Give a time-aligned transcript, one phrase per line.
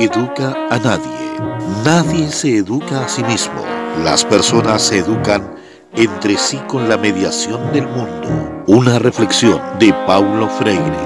[0.00, 1.36] Educa a nadie.
[1.84, 3.62] Nadie se educa a sí mismo.
[4.02, 5.56] Las personas se educan
[5.94, 8.62] entre sí con la mediación del mundo.
[8.66, 10.96] Una reflexión de Paulo Freire.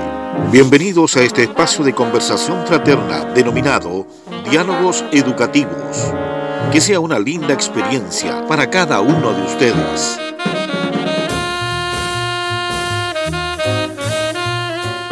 [0.53, 4.07] Bienvenidos a este espacio de conversación fraterna denominado
[4.49, 6.13] Diálogos Educativos.
[6.71, 10.24] Que sea una linda experiencia para cada uno de ustedes.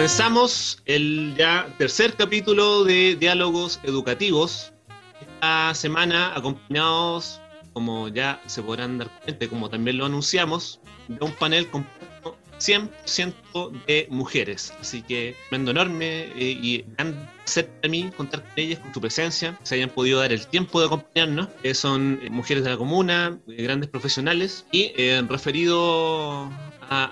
[0.03, 4.73] Comenzamos el ya tercer capítulo de Diálogos Educativos.
[5.21, 7.41] Esta semana acompañados,
[7.73, 13.85] como ya se podrán dar cuenta, como también lo anunciamos, de un panel compuesto 100%
[13.87, 14.75] de mujeres.
[14.81, 19.01] Así que tremendo enorme eh, y gran placer para mí contar con ellas, con su
[19.01, 21.47] presencia, se hayan podido dar el tiempo de acompañarnos.
[21.63, 24.91] Eh, son eh, mujeres de la comuna, grandes profesionales y
[25.29, 26.51] referido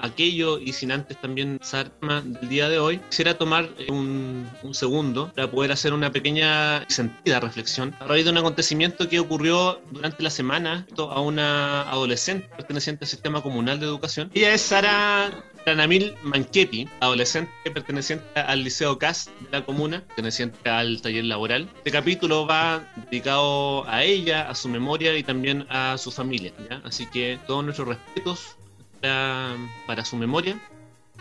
[0.03, 5.51] aquello y sin antes también Sarma del día de hoy, quisiera tomar un, segundo para
[5.51, 10.31] poder hacer una pequeña sentida reflexión a raíz de un acontecimiento que ocurrió durante la
[10.31, 14.31] semana a una adolescente perteneciente al sistema comunal de educación.
[14.35, 15.31] Ella es Sara
[15.65, 21.69] Tranamil Manquepi, adolescente perteneciente al Liceo CAS de la comuna, perteneciente al taller laboral.
[21.79, 26.53] Este capítulo va dedicado a ella, a su memoria y también a su familia.
[26.85, 28.57] Así que todos nuestros respetos
[29.01, 30.59] para, su memoria,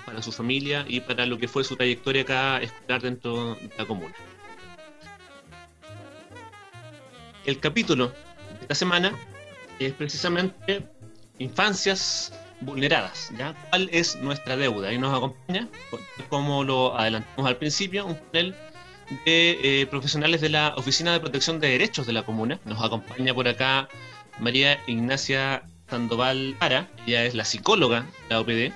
[0.05, 3.85] para su familia y para lo que fue su trayectoria acá escolar dentro de la
[3.85, 4.13] comuna.
[7.45, 9.13] El capítulo de esta semana
[9.79, 10.85] es precisamente
[11.39, 13.55] infancias vulneradas, ¿ya?
[13.69, 14.91] ¿Cuál es nuestra deuda?
[14.93, 15.67] Y nos acompaña,
[16.27, 18.55] como lo adelantamos al principio, un panel
[19.25, 22.59] de eh, profesionales de la Oficina de Protección de Derechos de la Comuna.
[22.65, 23.87] Nos acompaña por acá
[24.39, 28.73] María Ignacia Sandoval Ara, ella es la psicóloga de la OPD.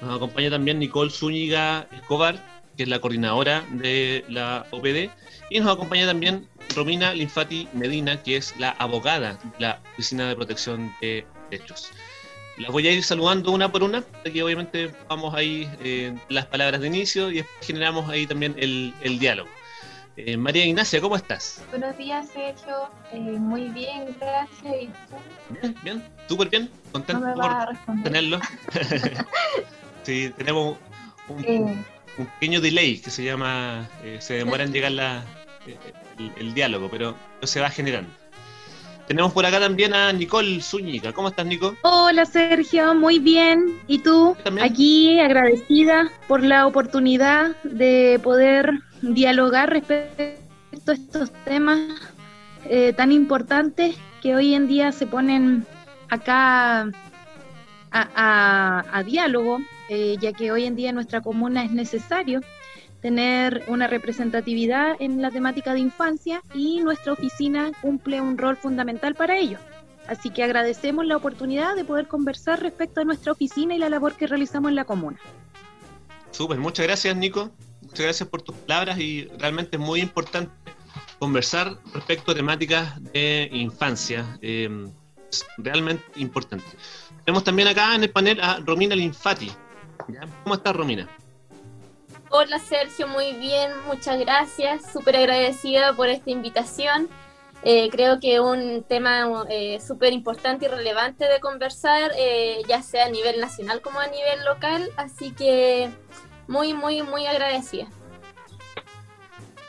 [0.00, 2.42] Nos acompaña también Nicole Zúñiga Escobar,
[2.76, 5.10] que es la coordinadora de la OPD.
[5.50, 10.36] Y nos acompaña también Romina Linfati Medina, que es la abogada de la Oficina de
[10.36, 11.90] Protección de Derechos.
[12.58, 16.80] Las voy a ir saludando una por una, aquí obviamente vamos ahí eh, las palabras
[16.80, 19.48] de inicio y generamos ahí también el diálogo.
[20.16, 21.62] Eh, María Ignacia, ¿cómo estás?
[21.70, 22.88] Buenos días, Sergio.
[23.12, 24.74] Eh, muy bien, gracias.
[24.82, 24.90] ¿Y
[25.60, 26.70] Bien, bien, súper bien.
[26.90, 28.40] Contento por tenerlo.
[30.04, 30.78] sí, tenemos
[31.44, 31.60] eh.
[32.16, 33.86] un, pequeño delay que se llama,
[34.18, 35.22] se demora en llegar la,
[36.38, 38.10] el, diálogo, pero se va generando.
[39.06, 41.12] Tenemos por acá también a Nicole Zúñiga.
[41.12, 41.76] ¿Cómo estás, Nico?
[41.82, 42.94] Hola, Sergio.
[42.94, 43.78] Muy bien.
[43.86, 44.36] ¿Y tú?
[44.60, 51.80] Aquí agradecida por la oportunidad de poder dialogar respecto a estos temas
[52.64, 55.64] eh, tan importantes que hoy en día se ponen
[56.08, 56.90] acá
[57.92, 59.58] a, diálogo,
[59.88, 62.40] eh, ya que hoy en día en nuestra comuna es necesario
[63.06, 69.14] tener una representatividad en la temática de infancia y nuestra oficina cumple un rol fundamental
[69.14, 69.58] para ello.
[70.08, 74.14] Así que agradecemos la oportunidad de poder conversar respecto a nuestra oficina y la labor
[74.14, 75.18] que realizamos en la comuna.
[76.32, 80.50] Súper, muchas gracias Nico muchas gracias por tus palabras y realmente es muy importante
[81.20, 84.36] conversar respecto a temáticas de infancia.
[84.42, 84.68] Eh,
[85.30, 86.66] es realmente importante.
[87.24, 89.52] Tenemos también acá en el panel a Romina Linfati.
[90.42, 91.08] ¿Cómo estás, Romina?
[92.28, 94.92] Hola, Sergio, muy bien, muchas gracias.
[94.92, 97.08] Súper agradecida por esta invitación.
[97.62, 102.10] Eh, creo que un tema eh, súper importante y relevante de conversar,
[102.68, 104.90] ya sea a nivel nacional como a nivel local.
[104.96, 105.88] Así que
[106.48, 107.86] muy, muy, muy agradecida.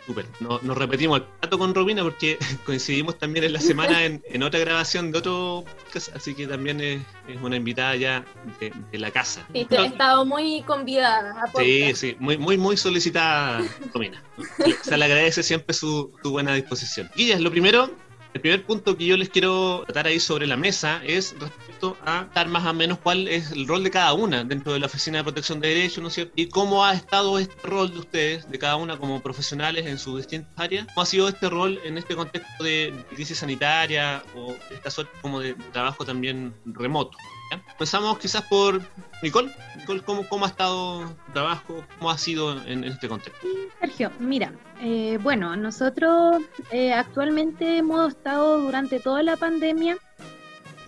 [0.08, 0.26] Súper.
[0.40, 5.12] nos repetimos el plato con Robina porque coincidimos también en la semana en, otra grabación
[5.12, 7.02] de otro podcast, así que también es,
[7.42, 8.26] una invitada ya
[8.62, 9.46] de, la casa.
[9.52, 11.36] Sí, he estado muy convidada.
[11.58, 13.62] sí, sí, muy, muy, muy solicitada,
[13.94, 14.24] Romina.
[14.82, 17.12] Se le agradece siempre su, su buena disposición.
[17.18, 17.92] Es lo primero,
[18.34, 22.28] el primer punto que yo les quiero tratar ahí sobre la mesa es respecto a
[22.34, 25.20] dar más o menos cuál es el rol de cada una dentro de la Oficina
[25.20, 26.34] de Protección de Derechos, ¿no es cierto?
[26.36, 30.18] Y cómo ha estado este rol de ustedes, de cada una como profesionales en sus
[30.18, 30.88] distintas áreas.
[30.88, 35.40] ¿Cómo ha sido este rol en este contexto de crisis sanitaria o esta suerte como
[35.40, 37.18] de trabajo también remoto?
[37.52, 38.82] Empezamos quizás por
[39.24, 39.52] Nicole.
[39.76, 41.84] Nicole, ¿cómo, cómo ha estado tu trabajo?
[41.98, 43.48] ¿Cómo ha sido en, este contexto?
[43.80, 46.42] Sergio, mira, eh, bueno, nosotros
[46.72, 49.98] eh, actualmente hemos estado durante toda la pandemia,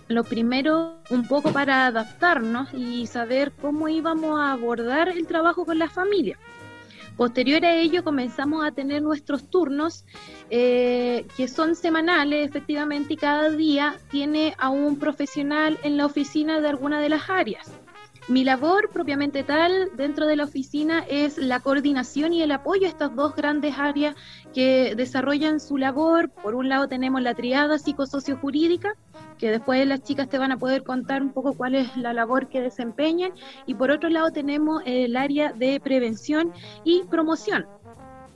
[0.08, 5.78] lo primero un poco para adaptarnos y saber cómo íbamos a abordar el trabajo con
[5.78, 6.38] la familia.
[7.16, 10.06] Posterior a ello comenzamos a tener nuestros turnos
[10.48, 16.60] eh, que son semanales efectivamente y cada día tiene a un profesional en la oficina
[16.60, 17.70] de alguna de las áreas.
[18.30, 22.90] Mi labor propiamente tal dentro de la oficina es la coordinación y el apoyo a
[22.90, 24.14] estas dos grandes áreas
[24.54, 26.30] que desarrollan su labor.
[26.30, 28.94] Por un lado tenemos la triada psicosociojurídica,
[29.36, 32.48] que después las chicas te van a poder contar un poco cuál es la labor
[32.48, 33.32] que desempeñan.
[33.66, 36.52] Y por otro lado tenemos el área de prevención
[36.84, 37.66] y promoción,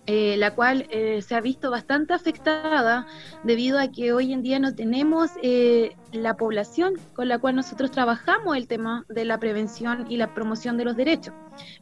[0.06, 3.06] eh, la cual eh, se ha visto bastante afectada
[3.42, 7.90] debido a que hoy en día no tenemos eh, la población con la cual nosotros
[7.90, 11.32] trabajamos el tema de la prevención y la promoción de los derechos.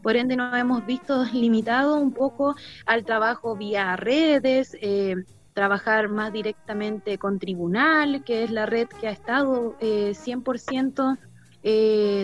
[0.03, 2.55] Por ende, nos hemos visto limitados un poco
[2.87, 4.77] al trabajo vía redes,
[5.53, 11.19] trabajar más directamente con Tribunal, que es la red que ha estado 100%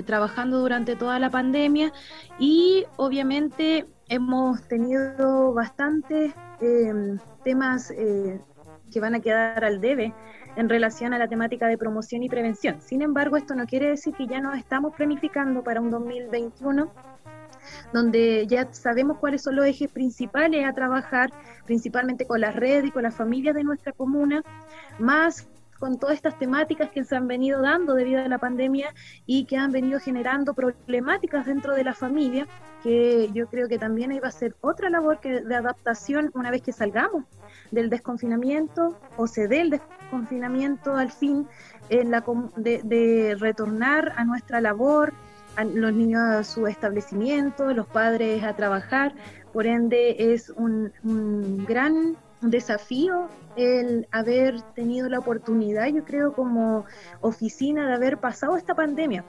[0.07, 1.93] trabajando durante toda la pandemia
[2.39, 8.41] y obviamente hemos tenido bastantes em, temas eh,
[8.91, 10.15] que van a quedar al debe
[10.57, 12.81] en relación a la temática de promoción y prevención.
[12.81, 16.91] Sin embargo, esto no quiere decir que ya nos estamos planificando para un 2021
[17.93, 21.31] donde ya sabemos cuáles son los ejes principales a trabajar,
[21.67, 24.43] principalmente con las redes y con las familias de nuestra comuna,
[24.99, 25.47] más
[25.79, 28.95] con todas estas temáticas que se han venido dando debido a la pandemia
[29.27, 32.47] y que han venido generando problemáticas dentro de la familia,
[32.83, 36.63] que yo creo que también ahí va a ser otra labor de adaptación una vez
[36.63, 37.25] que salgamos
[37.71, 41.47] del desconfinamiento o se dé el desconfinamiento al fin
[41.91, 42.25] en la,
[42.57, 45.13] de, de retornar a nuestra labor,
[45.57, 49.15] a los niños a su establecimiento, los padres a trabajar,
[49.53, 50.93] por ende es un,
[51.67, 56.85] gran desafío el haber tenido la oportunidad, yo creo, como
[57.21, 59.25] oficina de haber pasado esta pandemia.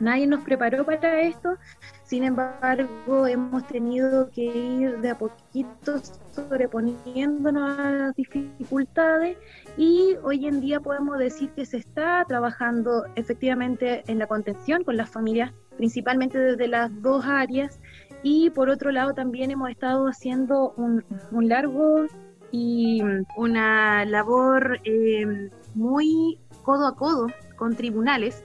[0.00, 1.56] Nadie nos preparó para esto,
[2.04, 5.98] sin embargo, hemos tenido que ir de a poquito
[6.32, 9.36] sobreponiéndonos a las dificultades
[9.76, 14.96] y hoy en día podemos decir que se está trabajando efectivamente en la contención con
[14.96, 17.78] las familias, principalmente desde las dos áreas,
[18.22, 22.06] y por otro lado también hemos estado haciendo un, un largo
[22.52, 23.02] y
[23.36, 28.42] una labor eh, muy codo a codo con tribunales,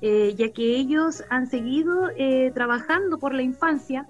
[0.00, 4.06] eh, ya que ellos han seguido eh, trabajando por la infancia.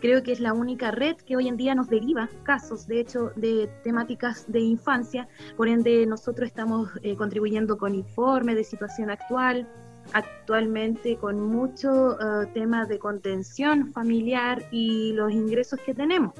[0.00, 3.32] Creo que es la única red que hoy en día nos deriva casos, de hecho,
[3.36, 5.28] de temáticas de infancia.
[5.58, 9.68] Por ende, nosotros estamos contribuyendo con informes de situación actual,
[10.14, 12.16] actualmente con mucho
[12.54, 16.32] tema de contención familiar y los ingresos que tenemos.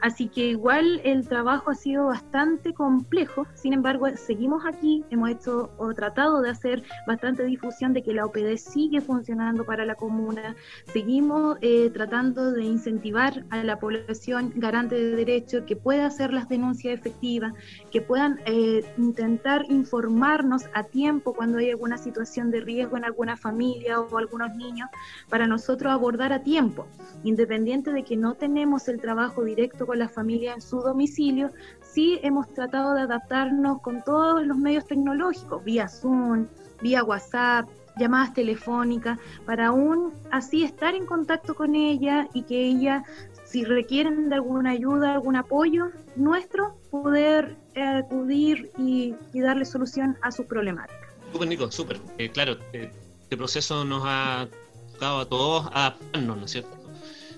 [0.00, 5.70] Así que igual el trabajo ha sido bastante complejo, sin embargo seguimos aquí, hemos hecho
[5.78, 10.56] o tratado de hacer bastante difusión de que la OPD sigue funcionando para la comuna,
[10.92, 16.48] seguimos eh, tratando de incentivar a la población garante de derechos que pueda hacer las
[16.48, 17.52] denuncias efectivas,
[17.90, 23.36] que puedan eh, intentar informarnos a tiempo cuando hay alguna situación de riesgo en alguna
[23.36, 24.88] familia o algunos niños,
[25.28, 26.86] para nosotros abordar a tiempo,
[27.24, 31.50] independiente de que no tenemos el trabajo directo con la familia en su domicilio,
[31.80, 36.46] sí hemos tratado de adaptarnos con todos los medios tecnológicos, vía Zoom,
[36.82, 43.04] vía WhatsApp, llamadas telefónicas, para aún así estar en contacto con ella y que ella,
[43.44, 50.46] si requieren de alguna ayuda, algún apoyo nuestro, poder acudir y, darle solución a sus
[50.46, 51.08] problemáticas.
[51.32, 52.00] Súper, Nico, súper.
[52.18, 52.90] Eh, claro, eh,
[53.22, 54.48] este proceso nos ha
[54.92, 56.75] tocado a todos adaptarnos, ¿no es cierto?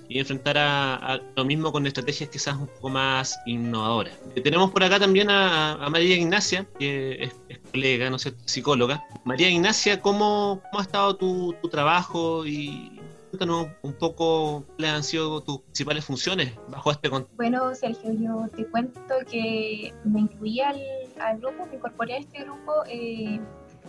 [0.09, 4.15] Y enfrentar a, lo mismo con estrategias quizás un poco más innovadoras.
[4.35, 9.05] Eh, tenemos por acá también a, María Ignacia, que es, colega, no sé, psicóloga.
[9.25, 12.99] María Ignacia, ¿cómo, cómo ha estado tu, trabajo y
[13.31, 17.37] cuéntanos un poco cuáles han sido tus principales funciones bajo este contexto?
[17.37, 20.81] Bueno, Sergio, yo te cuento que me incluí al,
[21.21, 23.39] al grupo, me incorporé a este grupo eh,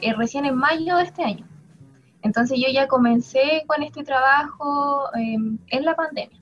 [0.01, 1.47] eh, recién en mayo de este año.
[2.21, 6.39] Entonces yo ya comencé con este trabajo em, en la pandemia.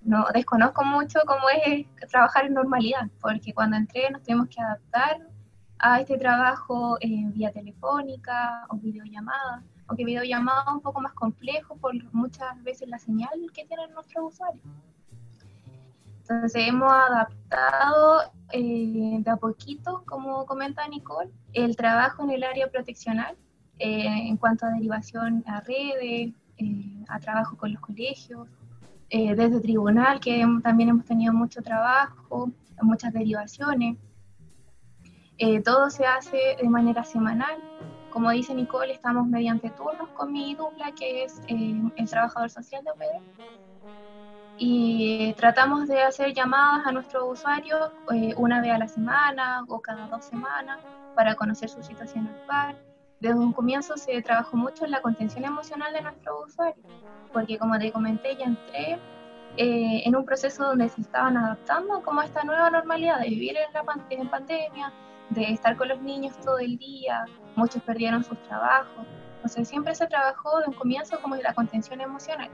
[0.00, 5.26] No desconozco mucho cómo es trabajar en normalidad, porque cuando entré nos tuvimos que adaptar
[5.78, 11.94] a este trabajo eh, vía telefónica o videollamada, aunque videollamada un poco más complejo por
[12.12, 14.62] muchas veces la señal que tienen nuestros usuarios.
[16.20, 22.70] Entonces hemos adaptado eh, de a poquito, como comenta Nicole, el trabajo en el área
[22.70, 23.36] proteccional
[23.78, 28.48] eh, en cuanto a derivación a redes, eh, a trabajo con los colegios,
[29.10, 32.50] eh, desde tribunal, que también hemos tenido mucho trabajo,
[32.82, 33.96] muchas derivaciones.
[35.64, 37.56] todo se hace de manera semanal.
[38.10, 42.90] Como dice Nicole, estamos mediante turnos con mi dupla, que es el trabajador social de
[42.92, 43.22] OPD.
[44.56, 47.90] Y tratamos de hacer llamadas a nuestros usuarios
[48.36, 50.78] una vez a la semana o cada dos semanas
[51.14, 52.76] para conocer su situación actual
[53.20, 56.86] desde un comienzo se trabajó mucho en la contención emocional de nuestros usuarios,
[57.32, 58.98] porque como te comenté, ya entré
[59.56, 63.56] eh, en un proceso donde se estaban adaptando como a esta nueva normalidad de vivir
[63.56, 64.92] en, la en pandemia,
[65.30, 67.24] de estar con los niños todo el día,
[67.56, 69.06] muchos perdieron sus trabajos.
[69.36, 72.50] Entonces siempre se trabajó de un comienzo como la contención emocional,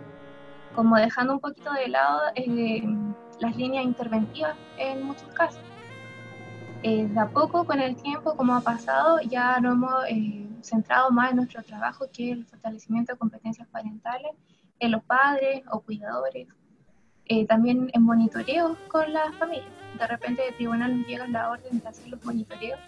[0.74, 2.82] como dejando un poquito de lado eh,
[3.38, 5.62] las líneas interventivas en muchos casos.
[6.82, 11.10] Eh, de a poco, con el tiempo, como ha pasado, ya nos hemos eh, centrado
[11.10, 14.32] más en nuestro trabajo, que el fortalecimiento de competencias parentales
[14.78, 16.48] en los padres o cuidadores,
[17.26, 19.68] eh, también en monitoreos con las familias.
[19.98, 22.78] De repente de tribunal nos llega la orden de hacer los monitoreos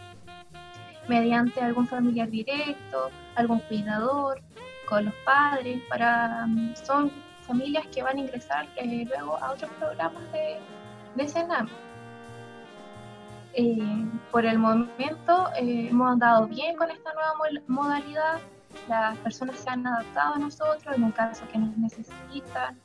[1.09, 4.41] mediante algún familiar directo, algún cuidador,
[4.89, 7.11] con los padres, para mm, son
[7.47, 10.59] familias que van a ingresar eh, luego a otros programas de,
[11.17, 11.69] de Senam.
[13.55, 17.35] Eh, por el momento hemos andado bien con esta nueva
[17.67, 18.39] modalidad,
[18.89, 22.79] las personas se han adaptado a nosotros en el caso que nos necesitan,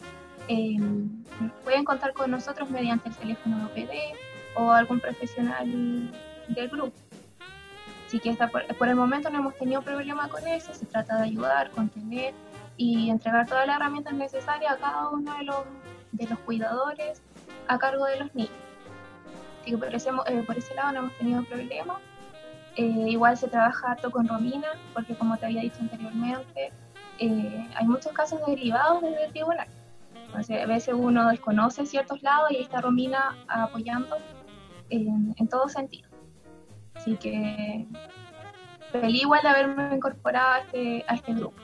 [0.48, 1.24] Em,
[1.64, 4.16] pueden contar con nosotros mediante el teléfono de OPD
[4.56, 6.12] o algún profesional
[6.48, 6.98] del grupo.
[8.06, 8.34] Así que
[8.78, 12.34] por, el momento no hemos tenido problema con eso, se trata de ayudar, contener
[12.78, 15.36] y entregar todas las herramientas necesarias a cada uno
[16.14, 17.22] de los cuidadores
[17.68, 18.67] a cargo de los niños.
[19.68, 22.00] Así que por ese, eh, por ese lado no hemos tenido problema.
[22.78, 26.72] Eh, igual se trabaja harto con Romina, porque como te había dicho anteriormente,
[27.20, 29.68] eh, hay muchos casos derivados desde el tribunal
[30.34, 34.18] a veces uno desconoce ciertos lados y ahí está Romina apoyando
[34.90, 36.10] en, en todo sentido.
[36.94, 37.88] Así que
[38.92, 41.58] feliz igual de haberme incorporado a este, a este grupo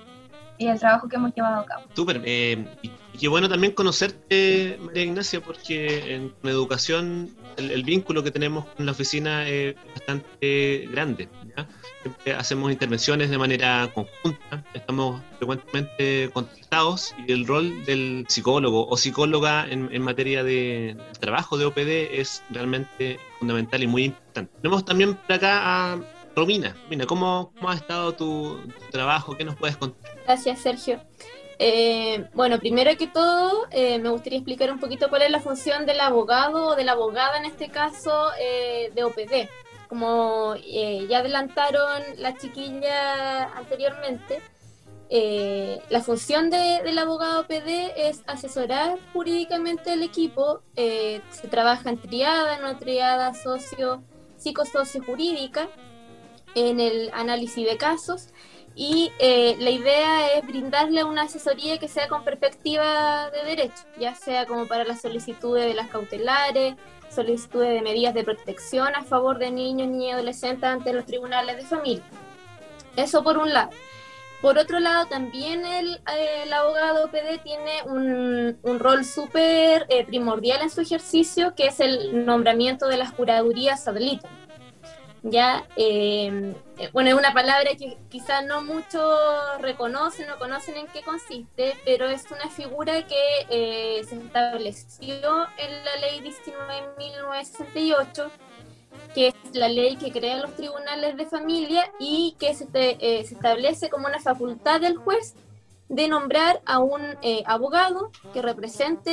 [0.58, 1.84] y el trabajo que hemos llevado a cabo.
[1.94, 2.66] Súper, eh,
[3.14, 8.86] y, qué bueno también conocerte, María Ignacia, porque en, educación el, vínculo que tenemos con
[8.86, 11.30] la oficina es bastante grande.
[12.38, 19.68] hacemos intervenciones de manera conjunta, estamos frecuentemente contactados y el rol del psicólogo o psicóloga
[19.70, 24.52] en, materia de trabajo de OPD es realmente fundamental y muy importante.
[24.62, 26.00] Tenemos también por acá a
[26.36, 26.76] Romina.
[26.84, 28.60] Romina, ¿cómo, ha estado tu,
[28.92, 29.38] trabajo?
[29.38, 30.12] ¿Qué nos puedes contar?
[30.26, 31.00] Gracias, Sergio.
[31.60, 35.86] Eh, bueno, primero que todo, eh, me gustaría explicar un poquito cuál es la función
[35.86, 39.50] del abogado o de la abogada en este caso eh, de OPD.
[39.88, 44.42] Como ya adelantaron la chiquilla anteriormente,
[45.90, 50.62] la función del abogado OPD es asesorar jurídicamente al equipo.
[50.76, 54.02] se trabaja en triada, una triada socio,
[54.36, 55.70] psicosocio jurídica
[56.56, 58.30] en el análisis de casos
[58.76, 64.16] y eh, la idea es brindarle una asesoría que sea con perspectiva de derecho, ya
[64.16, 66.76] sea como para las solicitudes de las cautelares,
[67.10, 71.58] solicitudes de medidas de protección a favor de niños, niñas y adolescentes ante los tribunales
[71.58, 72.04] de familia.
[72.96, 73.70] Eso por un lado.
[74.42, 76.02] Por otro lado, también el,
[76.52, 82.26] abogado PD tiene un, un rol súper eh, primordial en su ejercicio, que es el
[82.26, 83.96] nombramiento de las curadurías ad
[85.24, 89.18] ya, em, eh, bueno, es una palabra que quizás no muchos
[89.62, 95.86] reconocen o conocen en qué consiste, pero es una figura que eh, se estableció en
[95.86, 98.30] la ley 19.968,
[99.16, 103.36] que es la ley que crea los tribunales de familia y que se, eh, se
[103.36, 105.36] establece como una facultad del juez
[105.96, 109.12] de nombrar a un eh, abogado que represente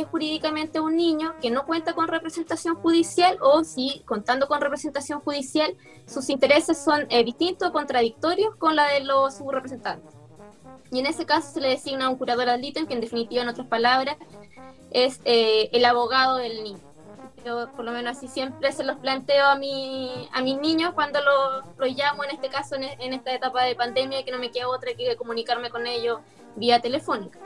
[0.00, 4.60] eh, jurídicamente a un niño que no cuenta con representación judicial o si contando con
[4.60, 5.74] representación judicial
[6.06, 10.14] sus intereses son eh, distintos o contradictorios con la de los subrepresentantes.
[10.90, 13.48] Y en ese caso se le designa un curador ad litem, que en definitiva, en
[13.48, 14.16] otras palabras,
[14.90, 16.91] es el abogado del niño.
[17.44, 21.18] Yo por lo menos así siempre se los planteo a, mi, a mis niños cuando
[21.76, 24.94] los llamo, en este caso, en, esta etapa de pandemia, que no me queda otra
[24.94, 26.20] que comunicarme con ellos
[26.54, 27.40] vía telefónica.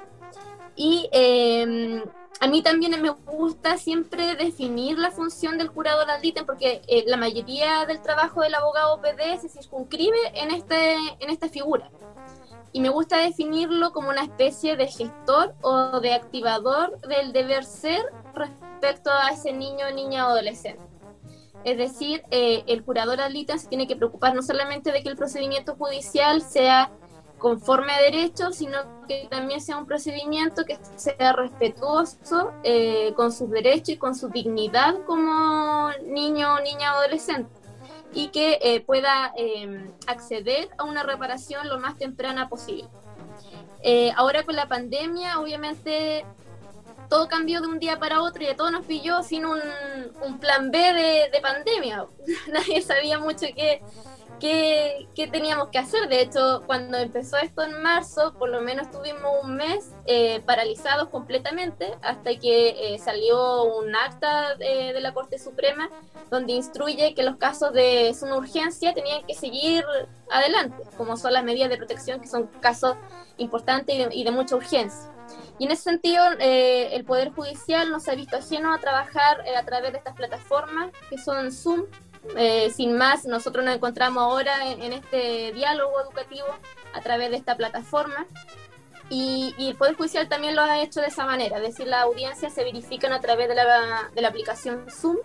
[0.75, 2.03] Y em,
[2.41, 7.05] a mí también me gusta siempre definir la función del curador al ítem porque eh,
[7.07, 11.91] la mayoría del trabajo del abogado PD se circunscribe en, este, en esta figura.
[12.73, 18.05] Y me gusta definirlo como una especie de gestor o de activador del deber ser
[18.77, 20.83] respecto a ese niño, niña o adolescente.
[21.65, 25.17] Es decir, eh, el curador ad se tiene que preocupar no solamente de que el
[25.17, 26.93] procedimiento judicial sea
[27.39, 28.79] conforme a derecho, sino
[29.09, 34.29] que también sea un procedimiento que sea respetuoso eh, con sus derechos y con su
[34.29, 37.51] dignidad como niño o niña adolescente
[38.13, 42.89] y que eh, pueda em, acceder a una reparación lo más temprana posible.
[44.17, 46.25] ahora con la pandemia, obviamente
[47.09, 49.61] todo cambió de un día para otro y a todos nos pilló sin un,
[50.41, 50.79] plan B
[51.33, 52.07] de, pandemia.
[52.53, 53.83] Nadie sabía mucho qué,
[54.41, 56.09] qué, qué, teníamos que hacer.
[56.09, 61.09] De hecho, cuando empezó esto en marzo, por lo menos tuvimos un mes eh, paralizados
[61.09, 65.91] completamente hasta que eh, salió un acta de, la Corte Suprema
[66.31, 69.85] donde instruye que los casos de suma urgencia tenían que seguir
[70.31, 72.97] adelante, como son las medidas de protección, que son casos
[73.37, 75.16] importantes y de, y de mucha urgencia.
[75.59, 79.57] Y en ese sentido, eh, el Poder Judicial nos ha visto ajeno a trabajar eh,
[79.57, 81.85] a través de estas plataformas que son Zoom.
[82.37, 86.49] Eh, sin más, nosotros nos encontramos ahora en, este diálogo educativo
[86.93, 88.27] a través de esta plataforma.
[89.09, 92.03] Y, y, el Poder Judicial también lo ha hecho de esa manera, es decir, las
[92.03, 95.19] audiencias se verifican a través de la, de la aplicación Zoom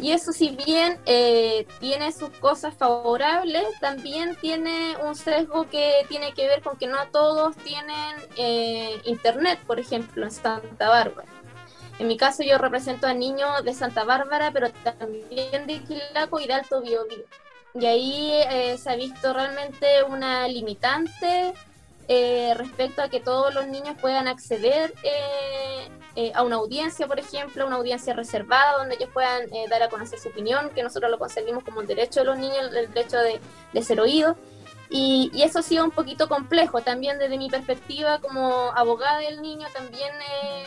[0.00, 6.32] y eso si bien eh, tiene sus cosas favorables, también tiene un sesgo que tiene
[6.34, 11.28] que ver con que no todos tienen eh, internet, por ejemplo, en Santa Bárbara.
[11.98, 16.46] En mi caso yo represento a niños de Santa Bárbara, pero también de Quilaco y
[16.46, 17.24] de Alto Biobío.
[17.74, 21.54] Y ahí eh, se ha visto realmente una limitante
[22.08, 25.88] eh, respecto a que todos los niños puedan acceder eh,
[26.20, 29.88] eh, a una audiencia, por ejemplo, una audiencia reservada donde ellos puedan eh, dar a
[29.88, 33.18] conocer su opinión, que nosotros lo concebimos como un derecho de los niños, el derecho
[33.18, 34.36] de, ser oídos.
[34.90, 39.40] Y, y, eso ha sido un poquito complejo también desde mi perspectiva como abogada del
[39.42, 40.10] niño, también
[40.42, 40.64] eh,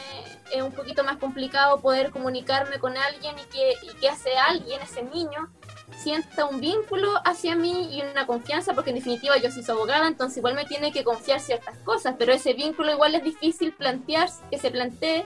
[0.53, 4.81] es un poquito más complicado poder comunicarme con alguien y que, y que hace alguien,
[4.81, 5.51] ese niño,
[5.97, 10.07] sienta un vínculo hacia mí y una confianza, porque en definitiva yo soy su abogada,
[10.07, 14.29] entonces igual me tiene que confiar ciertas cosas, pero ese vínculo igual es difícil plantear,
[14.49, 15.25] que se plantee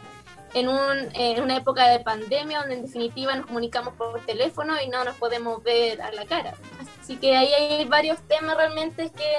[0.53, 4.87] en, un, en una época de pandemia donde en definitiva nos comunicamos por teléfono y
[4.87, 6.53] no nos podemos ver a la cara.
[7.01, 9.33] Así que ahí hay varios temas realmente que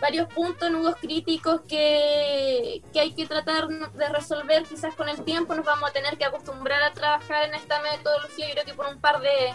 [0.00, 5.54] varios puntos, nudos críticos que, que, hay que tratar de resolver quizás con el tiempo.
[5.54, 8.86] Nos vamos a tener que acostumbrar a trabajar en esta metodología, yo creo que por
[8.88, 9.54] un par de,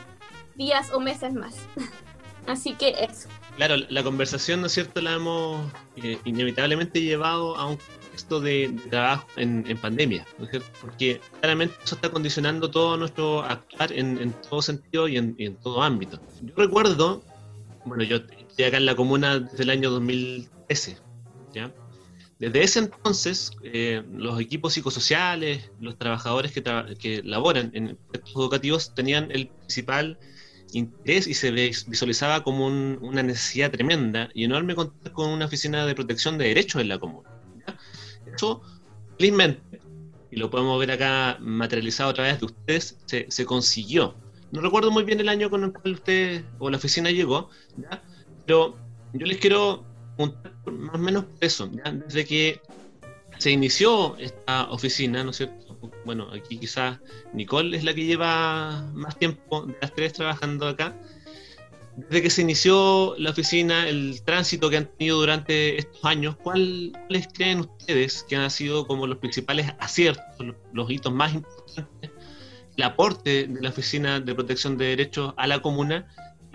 [0.55, 1.55] días o meses más.
[2.47, 3.29] Así que eso.
[3.55, 8.75] Claro, la conversación, ¿no es cierto?, la hemos eh, inevitablemente llevado a un contexto de,
[8.89, 10.67] trabajo en, pandemia, ¿no es cierto?
[10.81, 15.45] Porque claramente eso está condicionando todo nuestro actuar en, en todo sentido y en, y
[15.45, 16.19] en, todo ámbito.
[16.41, 17.23] Yo recuerdo,
[17.85, 20.97] bueno, yo estoy acá en la comuna desde el año 2013,
[21.53, 21.71] ¿ya?
[22.41, 28.35] Desde ese entonces, eh, los equipos psicosociales, los trabajadores que, tra que laboran en proyectos
[28.35, 30.17] educativos tenían el principal
[30.73, 35.85] interés y se visualizaba como un, una necesidad tremenda y enorme contar con una oficina
[35.85, 37.29] de protección de derechos en la comuna.
[37.67, 37.77] ¿ya?
[38.33, 38.61] Eso,
[39.17, 39.79] felizmente,
[40.31, 44.15] y lo podemos ver acá materializado a través de ustedes, se, se, consiguió.
[44.51, 48.01] No recuerdo muy bien el año con el cual usted o la oficina llegó, ¿ya?
[48.45, 48.77] pero
[49.13, 49.85] yo les quiero
[50.65, 51.91] más o menos eso, ¿ya?
[51.91, 52.61] desde que
[53.37, 55.70] se inició esta oficina, ¿no es cierto?
[56.05, 56.99] Bueno, aquí quizás
[57.33, 60.95] Nicole es la que lleva más tiempo de las tres trabajando acá.
[61.95, 66.93] Desde que se inició la oficina, el tránsito que han tenido durante estos años, ¿cuál,
[67.07, 72.11] ¿cuáles creen ustedes que han sido como los principales aciertos, los, los hitos más importantes,
[72.77, 76.07] el aporte de la Oficina de Protección de Derechos a la comuna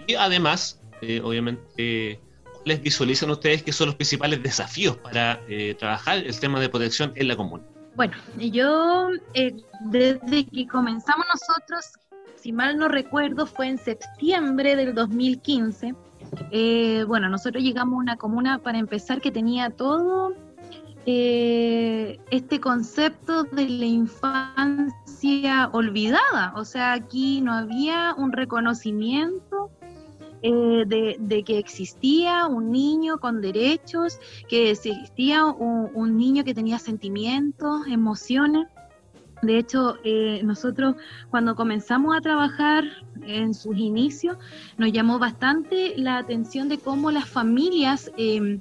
[0.06, 2.20] y además, eh, obviamente,
[2.64, 7.12] les visualizan ustedes que son los principales desafíos para eh, trabajar el tema de protección
[7.16, 7.64] en la comuna?
[7.96, 11.92] Bueno, yo eh, desde que comenzamos nosotros,
[12.34, 15.94] si mal no recuerdo, fue en septiembre del 2015.
[16.50, 20.34] Eh, bueno, nosotros llegamos a una comuna para empezar que tenía todo
[21.06, 26.52] eh, este concepto de la infancia olvidada.
[26.54, 29.70] O sea, aquí no había un reconocimiento
[30.42, 34.18] eh, de, que existía un niño con derechos,
[34.48, 38.68] que existía un, un niño que tenía sentimientos, emociones.
[39.42, 40.96] De hecho, eh, nosotros
[41.30, 42.84] cuando comenzamos a trabajar
[43.22, 44.36] en sus inicios,
[44.78, 48.58] nos llamó bastante la atención de cómo las familias eh,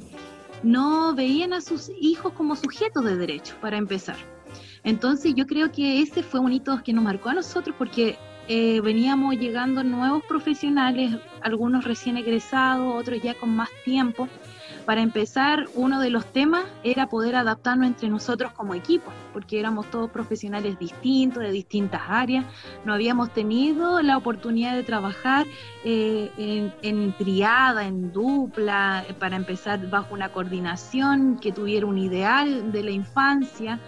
[0.64, 4.18] no veían a sus hijos como sujetos de derechos, para empezar.
[4.84, 8.80] Entonces yo creo que ese fue un hito que nos marcó a nosotros porque eh,
[8.82, 14.28] veníamos llegando nuevos profesionales, algunos recién egresados, otros ya con más tiempo.
[14.86, 19.90] Para empezar, uno de los temas era poder adaptarnos entre nosotros como equipo, porque éramos
[19.90, 22.46] todos profesionales distintos, de distintas áreas.
[22.86, 25.48] No habíamos tenido la oportunidad de trabajar
[25.84, 32.72] eh, en, en, triada, en dupla, para empezar bajo una coordinación que tuviera un ideal
[32.72, 33.80] de la infancia.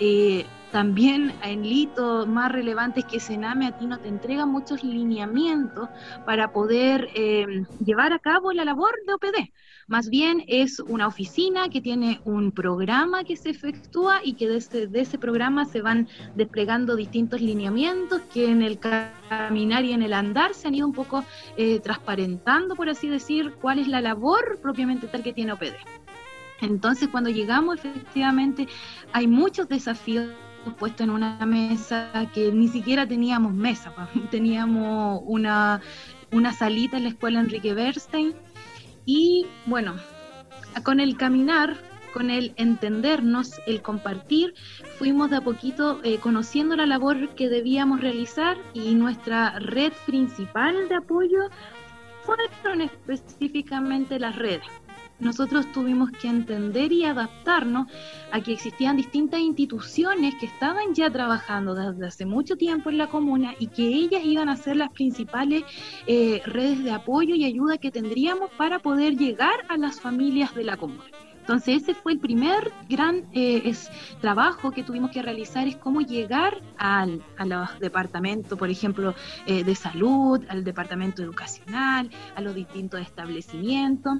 [0.00, 5.88] Eh, también en litos más relevantes que Sename a ti no te entrega muchos lineamientos
[6.24, 9.52] para poder eh, llevar a cabo la labor de OPD.
[9.86, 14.86] Más bien es una oficina que tiene un programa que se efectúa y que desde
[14.86, 20.14] de ese programa se van desplegando distintos lineamientos que en el caminar y en el
[20.14, 21.22] andar se han ido un poco
[21.58, 25.74] eh, transparentando, por así decir, cuál es la labor propiamente tal que tiene OPD.
[26.62, 28.68] Entonces, cuando llegamos, efectivamente,
[29.12, 30.28] hay muchos desafíos
[30.74, 33.92] puestos en una mesa que ni siquiera teníamos mesa,
[34.30, 35.80] teníamos una,
[36.30, 38.34] una salita en la escuela Enrique Bernstein
[39.04, 39.96] y bueno,
[40.84, 41.76] con el caminar,
[42.12, 44.54] con el entendernos, el compartir,
[44.98, 50.88] fuimos de a poquito eh, conociendo la labor que debíamos realizar y nuestra red principal
[50.88, 51.40] de apoyo
[52.22, 54.81] fueron específicamente las redes
[55.22, 57.86] nosotros tuvimos que entender y adaptarnos
[58.32, 63.08] a que existían distintas instituciones que estaban ya trabajando desde hace mucho tiempo en la
[63.08, 65.62] comuna y que ellas iban a ser las principales
[66.06, 70.64] eh, redes de apoyo y ayuda que tendríamos para poder llegar a las familias de
[70.64, 71.04] la comuna.
[71.42, 73.74] Entonces ese fue el primer gran eh,
[74.20, 79.14] trabajo que tuvimos que realizar, es cómo llegar al, a los departamentos, por ejemplo,
[79.46, 84.18] eh, de salud, al departamento educacional, a los distintos establecimientos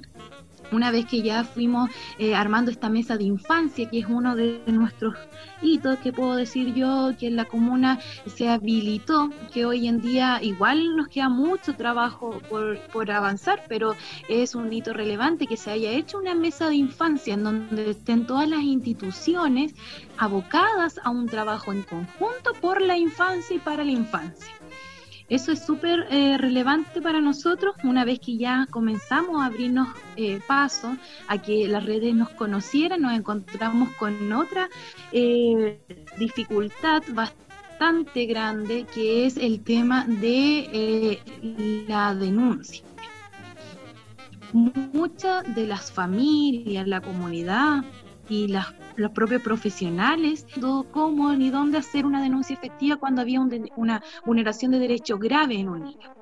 [0.73, 4.61] una vez que ya fuimos eh, armando esta mesa de infancia, que es uno de
[4.67, 5.15] nuestros
[5.61, 10.39] hitos, que puedo decir yo, que en la comuna se habilitó, que hoy en día
[10.41, 13.95] igual nos queda mucho trabajo por, por avanzar, pero
[14.29, 18.25] es un hito relevante que se haya hecho una mesa de infancia en donde estén
[18.25, 19.73] todas las instituciones
[20.17, 24.62] abocadas a un trabajo en conjunto por la infancia y para la infancia.
[25.33, 30.39] Eso es súper eh, relevante para nosotros una vez que ya comenzamos a abrirnos eh,
[30.45, 30.95] paso
[31.27, 34.69] a que las redes nos conocieran, nos encontramos con otra
[35.11, 35.79] eh,
[36.19, 41.19] dificultad bastante grande que es el tema de
[41.87, 42.83] la denuncia.
[44.51, 47.83] Muchas de las familias, la comunidad
[48.29, 50.45] y las los propios profesionales,
[50.91, 53.41] cómo ni dónde hacer una denuncia efectiva cuando había
[53.75, 56.13] una vulneración de derecho grave en un niño.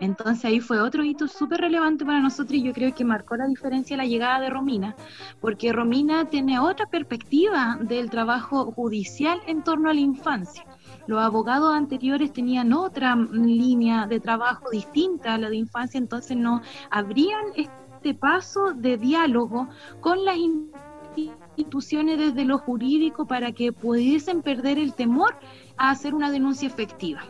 [0.00, 3.46] Entonces ahí fue otro hito súper relevante para nosotros y yo creo que marcó la
[3.46, 4.94] diferencia la llegada de Romina,
[5.40, 10.64] porque Romina tiene otra perspectiva del trabajo judicial en torno a la infancia.
[11.08, 16.62] Los abogados anteriores tenían otra línea de trabajo distinta a la de infancia, entonces no
[16.90, 19.68] habrían este paso de diálogo
[20.00, 20.36] con las
[21.58, 25.34] instituciones desde lo jurídico para que pudiesen perder el temor
[25.76, 27.22] a hacer una denuncia efectiva.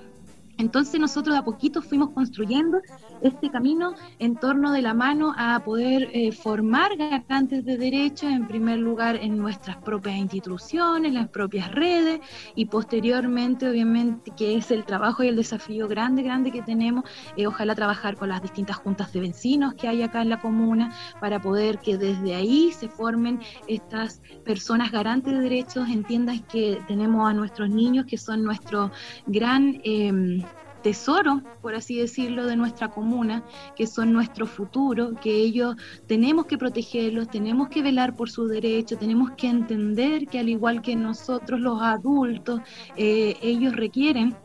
[0.58, 2.80] Entonces nosotros a poquito fuimos construyendo
[3.22, 8.46] este camino en torno de la mano a poder eh, formar garantes de derechos, en
[8.46, 12.20] primer lugar en nuestras propias instituciones, las propias redes,
[12.54, 17.04] y posteriormente, obviamente, que es el trabajo y el desafío grande, grande que tenemos,
[17.36, 20.92] eh, ojalá trabajar con las distintas juntas de vecinos que hay acá en la comuna,
[21.20, 27.28] para poder que desde ahí se formen estas personas garantes de derechos, entiendas que tenemos
[27.28, 28.90] a nuestros niños que son nuestro
[29.26, 29.80] gran...
[29.84, 30.42] Eh,
[30.82, 33.44] tesoro, por así decirlo, de nuestra comuna,
[33.76, 38.96] que son nuestro futuro, que ellos tenemos que protegerlos, tenemos que velar por su derecho,
[38.96, 42.60] tenemos que entender que al igual que nosotros los adultos,
[42.96, 44.36] eh, ellos requieren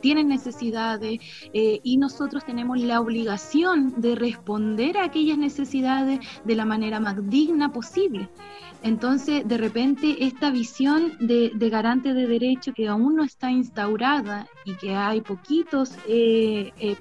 [0.00, 1.20] tienen necesidades
[1.52, 7.28] eh, y nosotros tenemos la obligación de responder a aquellas necesidades de la manera más
[7.28, 8.28] digna posible.
[8.82, 14.74] Entonces, de repente, esta visión de, garante de derecho que aún no está instaurada y
[14.74, 16.96] que hay poquitos, eh, eh,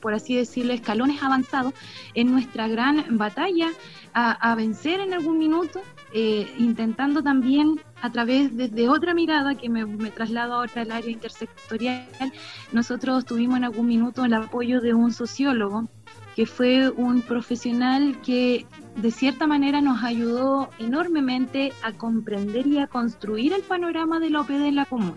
[0.00, 1.74] por así decirlo, escalones avanzados
[2.14, 3.68] en nuestra gran batalla
[4.14, 5.80] a, vencer en algún minuto,
[6.12, 12.32] eh, intentando también a través desde otra mirada que me, traslado ahora al área intersectorial,
[12.72, 15.88] nosotros tuvimos en algún minuto el apoyo de un sociólogo
[16.34, 18.64] que fue un profesional que
[18.96, 24.42] de cierta manera nos ayudó enormemente a comprender y a construir el panorama de la
[24.42, 25.14] OPD en la común.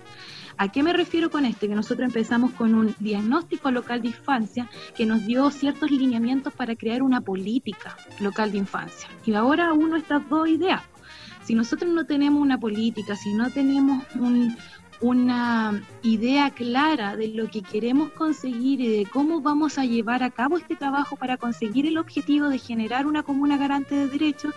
[0.58, 1.68] ¿A qué me refiero con esto?
[1.68, 6.76] Que nosotros empezamos con un diagnóstico local de infancia que nos dio ciertos lineamientos para
[6.76, 9.10] crear una política local de infancia.
[9.26, 10.82] Y ahora uno estas dos ideas.
[11.44, 14.56] Si nosotros no tenemos una política, si no tenemos un,
[15.02, 20.30] una idea clara de lo que queremos conseguir y de cómo vamos a llevar a
[20.30, 24.54] cabo este trabajo para conseguir el objetivo de generar una comuna garante de derechos,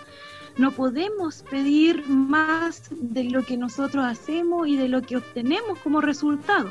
[0.57, 6.01] no podemos pedir más de lo que nosotros hacemos y de lo que obtenemos como
[6.01, 6.69] resultado.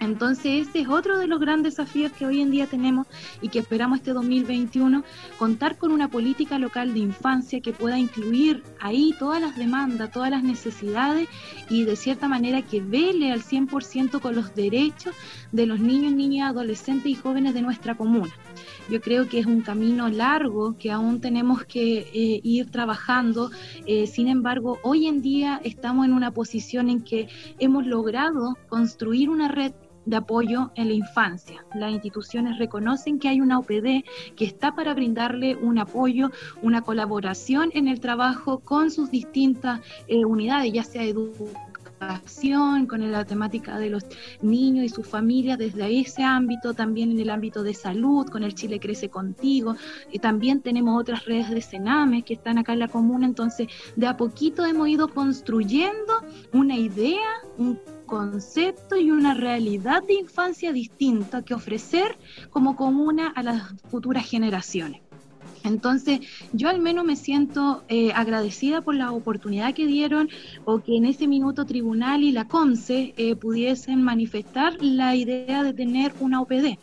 [0.00, 3.06] Entonces ese es otro de los grandes desafíos que hoy en día tenemos
[3.40, 5.04] y que esperamos este 2021,
[5.38, 10.30] contar con una política local de infancia que pueda incluir ahí todas las demandas, todas
[10.30, 11.28] las necesidades
[11.70, 15.14] y de cierta manera que vele al 100% con los derechos
[15.52, 18.32] de los niños, niñas, adolescentes y jóvenes de nuestra comuna.
[18.88, 23.50] Yo creo que es un camino largo que aún tenemos que eh, ir trabajando.
[23.86, 27.28] Eh, sin embargo, hoy en día estamos en una posición en que
[27.58, 29.72] hemos logrado construir una red
[30.06, 31.64] de apoyo en la infancia.
[31.74, 34.04] Las instituciones reconocen que hay una OPD
[34.36, 36.30] que está para brindarle un apoyo,
[36.62, 41.65] una colaboración en el trabajo con sus distintas eh, unidades, ya sea educación,
[42.88, 44.04] con la temática de los
[44.42, 48.54] niños y sus familias desde ese ámbito, también en el ámbito de salud, con el
[48.54, 49.76] Chile Crece Contigo,
[50.12, 54.06] y también tenemos otras redes de Sename que están acá en la comuna, entonces de
[54.06, 57.28] a poquito hemos ido construyendo una idea,
[57.58, 62.16] un concepto y una realidad de infancia distinta que ofrecer
[62.50, 65.05] como comuna a las futuras generaciones.
[65.66, 66.20] Entonces,
[66.52, 70.28] yo al menos me siento eh, agradecida por la oportunidad que dieron
[70.64, 75.72] o que en ese minuto tribunal y la CONCE eh, pudiesen manifestar la idea de
[75.72, 76.78] tener una OPD.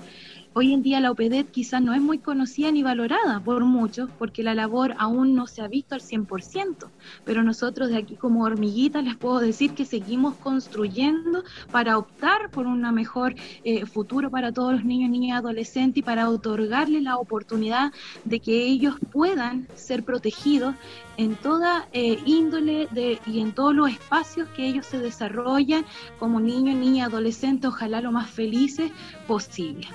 [0.56, 4.44] Hoy en día la OPD quizás no es muy conocida ni valorada por muchos porque
[4.44, 6.92] la labor aún no se ha visto al 100%,
[7.26, 12.68] pero nosotros de aquí como hormiguitas les puedo decir que seguimos construyendo para optar por
[12.68, 17.92] un mejor eh, futuro para todos los niños, niñas adolescentes y para otorgarles la oportunidad
[18.24, 20.76] de que ellos puedan ser protegidos
[21.18, 25.84] en toda eh, índole de, y en todos los espacios que ellos se desarrollan
[26.20, 28.92] como niños, niñas, adolescentes, ojalá lo más felices
[29.26, 29.88] posible.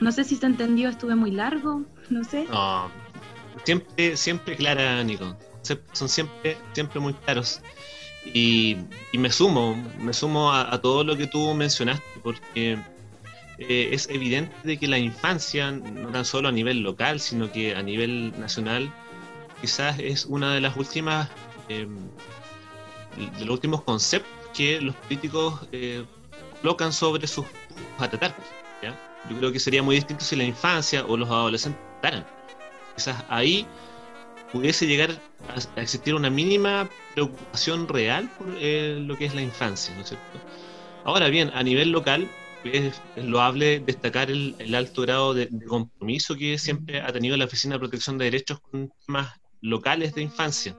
[0.00, 2.46] No sé si se entendió, estuve muy largo, no sé.
[2.50, 2.90] No,
[3.64, 5.36] siempre, siempre clara, Nico.
[5.92, 7.60] Son siempre, siempre muy claros.
[8.34, 8.76] Y,
[9.12, 12.78] me sumo, me sumo a, todo lo que tú mencionaste, porque
[13.58, 17.74] eh, es evidente de que la infancia, no tan solo a nivel local, sino que
[17.74, 18.92] a nivel nacional,
[19.60, 21.28] quizás es una de las últimas,
[21.68, 21.96] em,
[23.16, 26.04] de los últimos conceptos que los políticos eh,
[26.60, 27.46] colocan sobre sus
[27.98, 28.10] a.
[28.82, 29.15] ¿ya?
[29.30, 31.80] Yo creo que sería muy distinto si la infancia o los adolescentes.
[32.94, 33.66] Quizás ahí
[34.52, 35.10] pudiese llegar
[35.76, 40.08] a, existir una mínima preocupación real por eh, lo que es la infancia, ¿no es
[40.08, 40.38] cierto?
[41.04, 42.28] Ahora bien, a nivel local,
[42.64, 47.80] es, loable destacar el, alto grado de, compromiso que siempre ha tenido la Oficina de
[47.80, 50.76] Protección de Derechos con temas locales de infancia.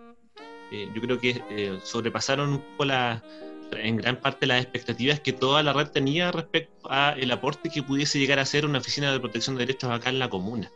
[0.72, 3.24] Eh, yo creo que eh, sobrepasaron un poco la,
[3.72, 7.84] en gran parte las expectativas que toda la red tenía respecto a el aporte que
[7.84, 10.72] pudiese llegar a ser una oficina de protección de derechos acá en la comuna.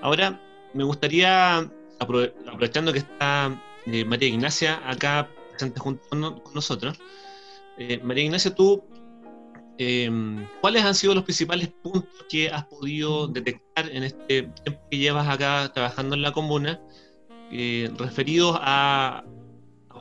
[0.00, 0.40] Ahora,
[0.74, 6.98] me gustaría, aprovechando que está eh, María Ignacia acá presente junto con, nosotros,
[7.78, 8.84] eh, María Ignacia, tú,
[9.78, 10.10] eh,
[10.60, 15.28] ¿cuáles han sido los principales puntos que has podido detectar en este tiempo que llevas
[15.28, 16.80] acá trabajando en la comuna
[17.96, 19.22] referidos a,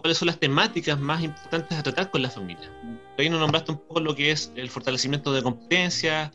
[0.06, 2.70] cuáles son las temáticas más importantes a tratar con la familia.
[3.18, 6.32] Ahí nos nombraste un poco lo que es el fortalecimiento de competencias,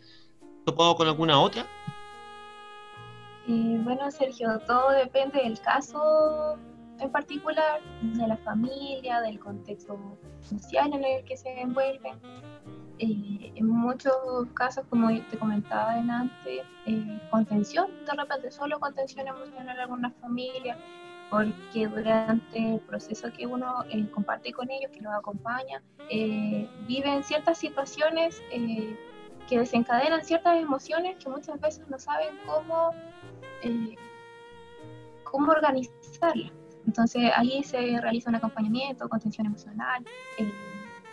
[0.66, 1.64] ¿topado con alguna otra?
[3.46, 6.58] Eh, bueno, Sergio, todo depende del caso
[6.98, 9.96] en particular, de la familia, del contexto
[10.40, 12.10] social en el que se envuelve.
[12.98, 14.12] Eh, en muchos
[14.54, 20.76] casos, como te comentaba antes, eh, contención, de repente solo contención emocional en algunas familias,
[21.30, 27.22] porque durante el proceso que uno eh, comparte con ellos, que los acompaña, eh, viven
[27.22, 28.96] ciertas situaciones eh,
[29.48, 32.90] que desencadenan ciertas emociones que muchas veces no saben cómo,
[35.24, 36.52] cómo organizarlas.
[36.86, 40.04] Entonces ahí se realiza un acompañamiento, contención emocional.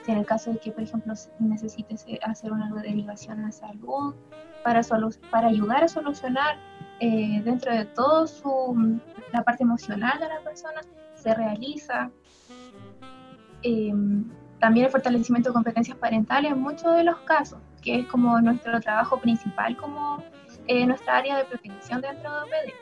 [0.08, 4.16] En el caso de que, por ejemplo, necesites hacer una derivación a salud,
[4.64, 4.82] para,
[5.32, 6.58] para ayudar a solucionar
[7.00, 9.00] dentro de todo su
[9.32, 10.82] la parte emocional de la persona
[11.16, 12.10] se realiza.
[13.64, 14.26] Em,
[14.60, 18.80] también el fortalecimiento de competencias parentales en muchos de los casos, que es como nuestro
[18.80, 20.24] trabajo principal como
[20.68, 22.74] eh, nuestra área de protección dentro de OPD.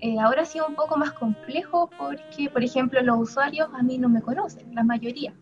[0.00, 3.98] Eh, ahora ha sido un poco más complejo porque, por ejemplo, los usuarios a mí
[3.98, 5.32] no me conocen, la mayoría,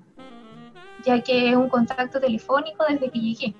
[1.04, 3.54] ya que es un contacto telefónico desde que llegué.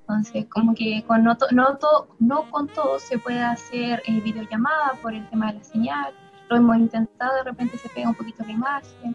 [0.00, 1.78] Entonces, como que con no, no,
[2.18, 6.14] no con todo se puede hacer eh, videollamada por el tema de la señal.
[6.48, 9.14] Lo hemos intentado, de repente se pega un poquito la imagen.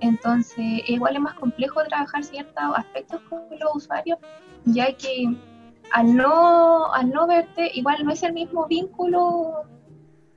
[0.00, 4.18] Entonces, igual es más complejo trabajar ciertos aspectos con los usuarios,
[4.64, 5.36] ya que
[5.92, 9.64] al no, al no verte, igual no es el mismo vínculo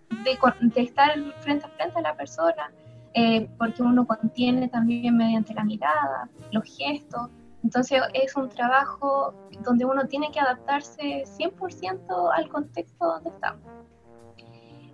[0.10, 2.72] de, de estar frente a frente a la persona,
[3.14, 7.30] eh, porque uno contiene también mediante la mirada, los gestos,
[7.64, 13.62] Entonces es un trabajo donde uno tiene que adaptarse 100% al contexto donde estamos.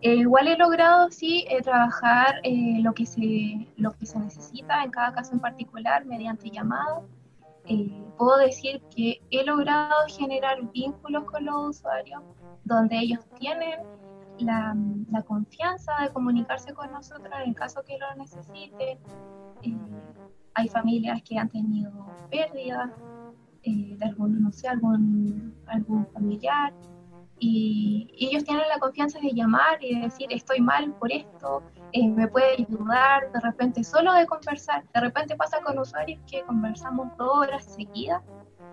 [0.01, 4.83] Eh, igual he logrado sí eh, trabajar eh, lo, que se, lo que se necesita
[4.83, 7.07] en cada caso en particular mediante llamado.
[8.17, 12.21] puedo decir que he logrado generar vínculos con los usuarios
[12.63, 13.79] donde ellos tienen
[14.45, 14.75] la,
[15.25, 18.99] confianza de comunicarse con nosotros en caso que lo necesiten.
[20.53, 21.91] hay familias que han tenido
[22.29, 22.91] pérdidas
[23.63, 26.73] de algún, no sé, algún, algún familiar
[27.39, 32.07] y, ellos tienen la confianza de llamar y de decir estoy mal por esto, eh,
[32.07, 37.15] me puede ayudar, de repente solo de conversar, de repente pasa con usuarios que conversamos
[37.17, 38.23] dos horas seguidas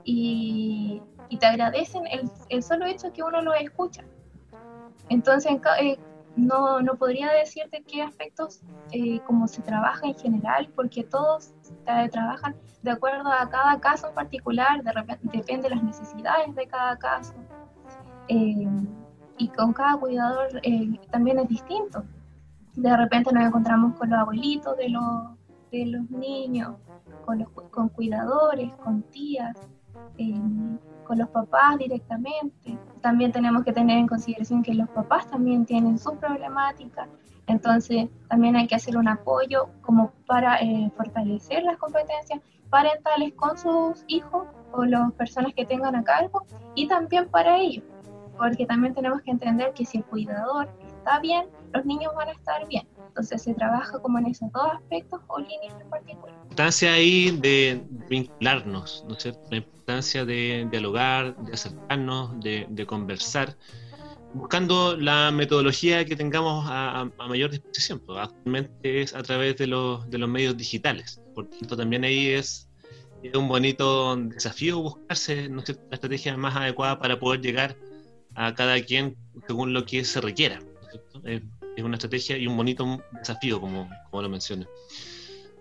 [0.04, 4.02] y, y te agradecen el, el, solo hecho que uno lo escucha.
[5.08, 5.98] Entonces, eh,
[6.36, 11.52] no, no, podría decirte qué aspectos, eh, como se trabaja en general, porque todos
[12.10, 16.66] trabajan de acuerdo a cada caso en particular, de repente, depende de las necesidades de
[16.66, 17.34] cada caso.
[18.28, 18.66] Eh,
[19.36, 22.04] y con cada cuidador eh, también es distinto.
[22.74, 25.02] De repente nos encontramos con los abuelitos de los,
[25.70, 26.76] de los niños,
[27.24, 29.56] con, los, con cuidadores, con tías,
[31.04, 32.78] con los papás directamente.
[33.04, 37.06] También tenemos que tener en consideración que los papás también tienen sus problemáticas,
[37.46, 40.58] entonces también hay que hacer un apoyo como para
[40.96, 42.40] fortalecer las competencias
[42.70, 47.84] parentales con sus hijos o las personas que tengan a cargo y también para ellos
[48.38, 50.70] porque también tenemos que entender que si el cuidador
[51.04, 52.86] está bien, los niños van a estar bien.
[53.08, 56.34] Entonces se trabaja como en esos dos aspectos o líneas en particular.
[56.34, 59.40] La importancia ahí de vincularnos, ¿no es cierto?
[59.50, 63.54] La importancia de dialogar, de acercarnos, de, conversar,
[64.32, 68.00] buscando la metodología que tengamos a, mayor disposición.
[68.00, 71.20] Pues actualmente es a través de los, de los medios digitales.
[71.34, 72.68] Por tanto, también ahí es,
[73.34, 77.74] un bonito desafío buscarse ¿no la estrategia más adecuada para poder llegar
[78.34, 80.60] a cada quien según lo que se requiera.
[81.24, 81.42] Es,
[81.82, 84.66] una estrategia y un bonito desafío, como, como lo mencioné.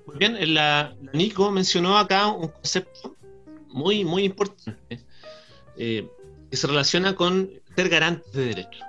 [0.05, 3.15] Muy bien, la, Nico mencionó acá un concepto
[3.69, 5.03] muy, muy importante
[5.77, 6.07] eh,
[6.49, 8.83] que se relaciona con ser garantes de derechos.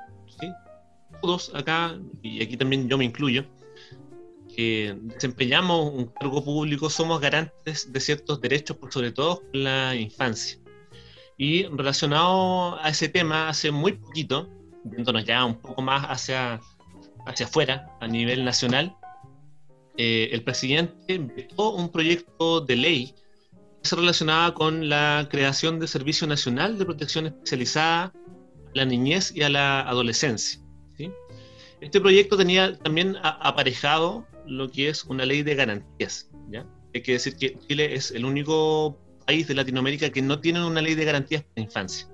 [1.22, 3.46] Todos acá, y aquí también yo me incluyo,
[4.54, 10.58] que desempeñamos un cargo público somos garantes de ciertos derechos, por sobre todo la infancia.
[11.36, 14.48] Y relacionado a ese tema, hace muy poquito,
[14.84, 16.60] viéndonos ya un poco más hacia,
[17.26, 18.96] hacia afuera, a nivel nacional,
[19.96, 23.14] eh, el presidente vetó un proyecto de ley
[23.82, 28.12] que se relacionaba con la creación de Servicio Nacional de Protección Especializada a
[28.74, 30.60] la niñez y a la adolescencia.
[31.80, 36.30] Este proyecto tenía también aparejado lo que es una ley de garantías.
[36.50, 36.66] ¿ya?
[36.94, 40.80] Hay que decir que Chile es el único país de Latinoamérica que no tienen una
[40.80, 42.08] ley de garantías para infancia.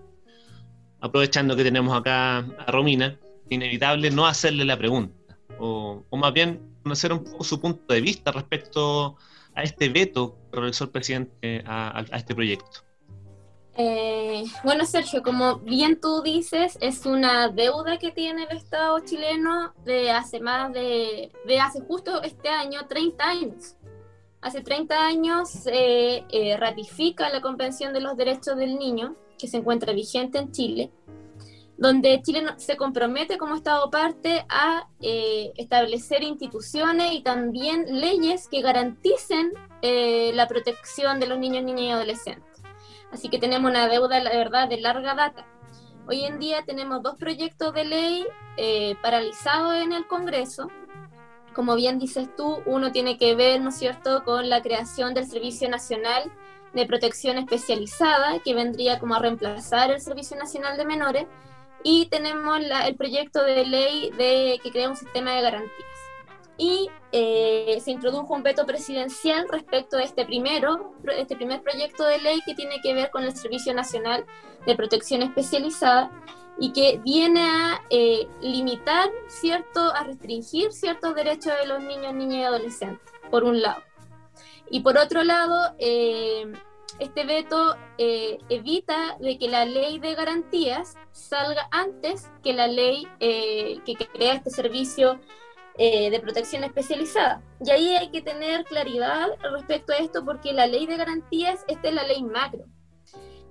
[1.00, 7.12] Aprovechando que tenemos acá a Romina, inevitable no hacerle la pregunta, o, más bien conocer
[7.12, 9.16] un poco su punto de vista respecto
[9.54, 12.80] a este veto que realizó el presidente a, este proyecto.
[13.76, 19.72] Eh, bueno, Sergio, como bien tú dices, es una deuda que tiene el Estado chileno
[19.84, 23.76] de hace más de, de hace justo este año, 30 años.
[24.42, 29.56] Hace 30 años se eh, ratifica la Convención de los Derechos del Niño, que se
[29.56, 30.90] encuentra vigente en Chile,
[31.76, 38.60] donde Chile se compromete como Estado parte a eh, establecer instituciones y también leyes que
[38.60, 42.62] garanticen eh, la protección de los niños, niñas y adolescentes.
[43.10, 45.46] Así que tenemos una deuda, la verdad, de larga data.
[46.06, 48.26] Hoy en día tenemos dos proyectos de ley
[49.00, 50.68] paralizados en el Congreso,
[51.54, 55.26] como bien dices tú, uno tiene que ver, ¿no es cierto?, con la creación del
[55.26, 56.30] Servicio Nacional
[56.72, 61.26] de Protección Especializada, que vendría como a reemplazar el Servicio Nacional de Menores,
[61.82, 65.88] y tenemos el proyecto de ley de, que crea un sistema de garantías.
[66.58, 72.18] Y eh, se introdujo un veto presidencial respecto a este primero, este primer proyecto de
[72.18, 74.26] ley que tiene que ver con el Servicio Nacional
[74.66, 76.10] de Protección Especializada,
[76.58, 82.36] y que viene a eh, limitar, ¿cierto?, a restringir ciertos derechos de los niños, niñas
[82.36, 83.82] y adolescentes, por un lado.
[84.70, 86.50] Y por otro lado, eh,
[86.98, 93.06] este veto eh, evita de que la ley de garantías salga antes que la ley
[93.18, 95.20] que crea este servicio
[95.78, 97.42] de protección especializada.
[97.64, 101.88] Y ahí hay que tener claridad respecto a esto porque la ley de garantías, esta
[101.88, 102.66] es la ley macro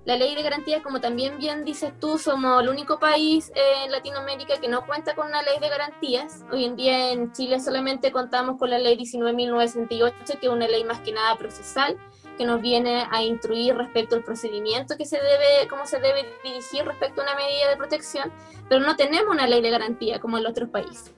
[0.04, 4.58] la ley de garantías, como también bien dices tú, somos el único país en Latinoamérica
[4.58, 6.44] que no cuenta con una ley de garantías.
[6.50, 10.84] Hoy en día en Chile solamente contamos con la ley 19.968, que es una ley
[10.84, 11.98] más que nada procesal,
[12.38, 16.86] que nos viene a instruir respecto al procedimiento que se debe, cómo se debe dirigir
[16.86, 18.32] respecto a una medida de protección,
[18.70, 21.12] pero no tenemos una ley de garantía como en los otros países.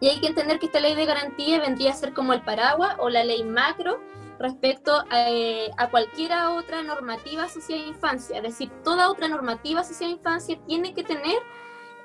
[0.00, 2.96] Y hay que entender que esta ley de garantía vendría a ser como el paraguas
[2.98, 4.00] o la ley macro
[4.40, 8.36] respecto a, eh, a otra normativa asociada a infancia.
[8.38, 11.36] Es decir, toda otra normativa asociada a infancia tiene que tener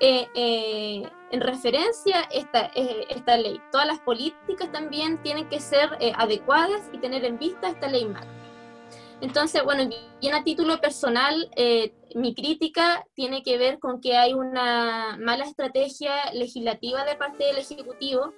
[0.00, 2.70] eh, eh, en referencia esta,
[3.08, 3.58] esta ley.
[3.72, 8.28] Todas las políticas también tienen que ser adecuadas y tener en vista esta ley macro.
[9.22, 9.88] Entonces, bueno,
[10.20, 11.50] bien a título personal,
[12.14, 17.56] mi crítica tiene que ver con que hay una mala estrategia legislativa de parte del
[17.56, 18.34] Ejecutivo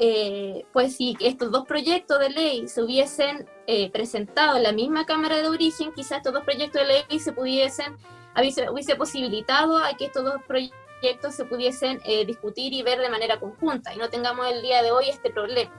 [0.00, 5.04] eh, pues si estos dos proyectos de ley se hubiesen eh, presentado en la misma
[5.04, 7.96] Cámara de Origen, quizás estos dos proyectos de ley se pudiesen,
[8.70, 13.40] hubiese, posibilitado a que estos dos proyectos se pudiesen eh, discutir y ver de manera
[13.40, 15.72] conjunta y no tengamos el día de hoy este problema.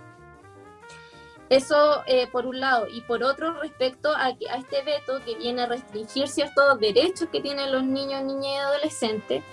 [1.48, 2.88] Eso por un lado.
[2.88, 7.42] Y por otro, respecto a, a este veto que viene a restringir ciertos derechos que
[7.42, 9.44] tienen los niños, niñas y adolescentes,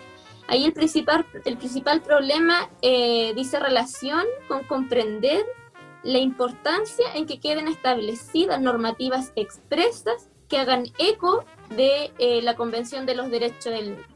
[0.49, 5.45] Ahí el principal, el principal problema eh, dice relación con comprender
[6.05, 13.07] la importancia en que queden establecidas normativas expresas que hagan eco de eh, la Convención
[13.07, 14.07] de los Derechos del Niño.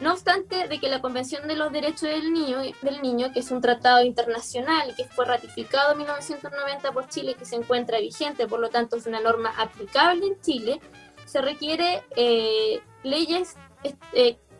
[0.00, 3.50] No obstante de que la Convención de los Derechos del Niño, del Niño, que es
[3.50, 8.46] un tratado internacional que fue ratificado en 1990 por Chile y que se encuentra vigente,
[8.46, 10.80] por lo tanto es una norma aplicable en Chile,
[11.26, 13.56] se requiere eh, leyes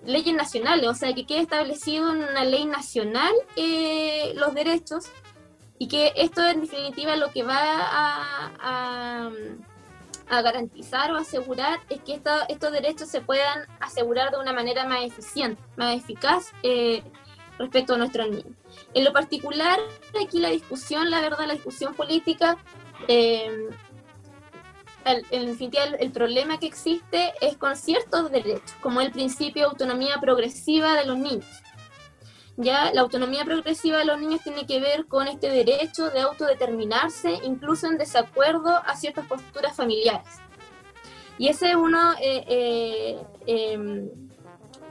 [0.05, 5.11] leyes nacionales, o sea, que quede establecido en una ley nacional eh, los derechos
[5.79, 9.31] y que esto en definitiva lo que va a,
[10.29, 15.03] a, garantizar o asegurar es que estos derechos se puedan asegurar de una manera más
[15.03, 17.03] eficiente, más eficaz eh,
[17.59, 18.55] respecto a nuestros niños.
[18.95, 19.79] En lo particular,
[20.25, 22.57] aquí la discusión, la verdad, la discusión política
[23.09, 23.71] eh,
[25.05, 30.19] el, el, el, problema que existe es con ciertos derechos, como el principio de autonomía
[30.21, 31.47] progresiva de los niños.
[32.57, 37.39] Ya la autonomía progresiva de los niños tiene que ver con este derecho de autodeterminarse,
[37.45, 40.29] incluso en desacuerdo a ciertas posturas familiares.
[41.39, 44.11] Y ese es uno eh, eh, em,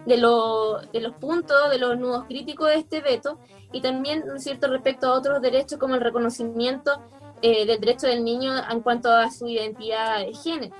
[0.07, 3.39] de, de, los puntos, de los nudos críticos de este veto,
[3.71, 7.03] y también, ¿no es cierto?, respecto a otros derechos como el reconocimiento
[7.41, 10.75] eh, del derecho del niño en cuanto a su identidad de género.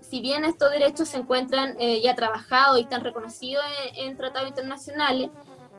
[0.00, 3.64] Si bien estos derechos se encuentran eh, ya trabajados y están reconocidos
[3.96, 5.30] en, tratados internacionales,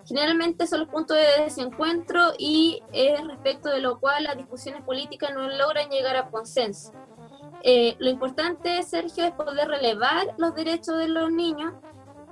[0.05, 5.31] generalmente son los puntos de desencuentro y es respecto de lo cual las discusiones políticas
[5.33, 6.91] no logran llegar a consenso.
[7.63, 11.73] Eh, lo importante, Sergio, es poder relevar los derechos de los niños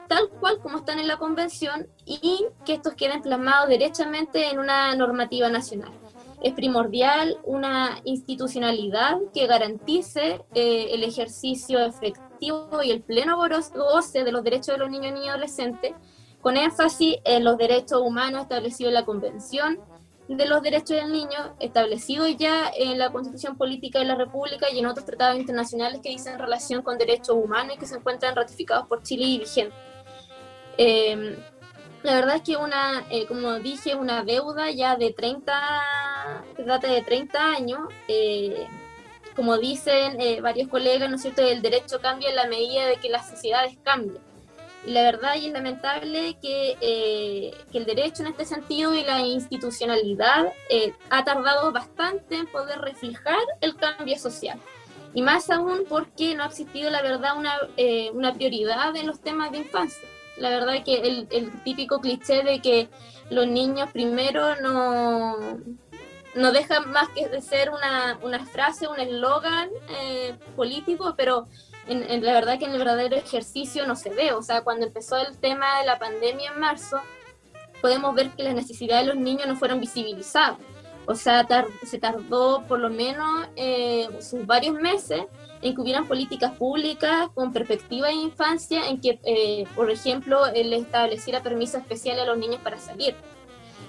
[0.08, 4.94] tal cual como están en la convención y que estos queden plasmados derechamente en una
[4.96, 5.92] normativa nacional
[6.46, 14.32] es primordial una institucionalidad que garantice eh, el ejercicio efectivo y el pleno goce de
[14.32, 15.94] los derechos de los niños, niñas y adolescentes,
[16.42, 19.80] con énfasis en los derechos humanos establecidos en la Convención
[20.28, 24.78] de los Derechos del Niño, establecidos ya en la Constitución Política de la República y
[24.78, 28.88] en otros tratados internacionales que dicen relación con derechos humanos y que se encuentran ratificados
[28.88, 29.74] por Chile y vigentes.
[30.78, 31.40] Eh,
[32.06, 36.88] la verdad es que una, eh, como dije, una deuda ya de 30, que data
[36.88, 38.68] de 30 años, eh,
[39.36, 42.98] como dicen eh, varios colegas, ¿no es cierto?, el derecho cambia en la medida de
[42.98, 44.24] que las sociedades cambian.
[44.86, 46.78] Y la verdad es lamentable que,
[47.72, 50.54] que el derecho en este sentido y la institucionalidad
[51.10, 54.60] ha tardado bastante en poder reflejar el cambio social.
[55.16, 57.58] Y más aún porque no ha existido, la verdad, una,
[58.14, 60.08] una prioridad en los temas de infancia
[60.38, 62.90] la verdad que el, típico cliché de que
[63.30, 65.38] los niños primero no,
[66.36, 71.48] no dejan más que de ser una, una frase, un eslogan eh, político, pero
[71.88, 74.34] en, la verdad que en el verdadero ejercicio no se ve.
[74.34, 77.00] O sea, cuando empezó el tema de la pandemia en marzo,
[77.82, 80.58] podemos ver que las necesidades de los niños no fueron visibilizadas.
[81.08, 81.46] O sea,
[81.86, 85.24] se tardó por lo menos eh, sus varios meses
[85.66, 91.42] en hubieran políticas públicas con perspectiva de infancia, en que, eh, por ejemplo, él estableciera
[91.42, 93.16] permisos especiales a los niños para salir.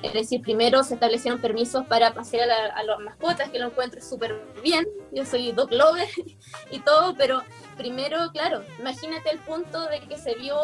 [0.03, 4.41] Es decir, primero se establecieron permisos para pasear a, las mascotas, que lo encuentro súper
[4.63, 4.87] bien.
[5.13, 6.09] Yo soy dog lover
[6.71, 7.43] y todo, pero
[7.77, 10.57] primero, claro, imagínate el punto de que se vio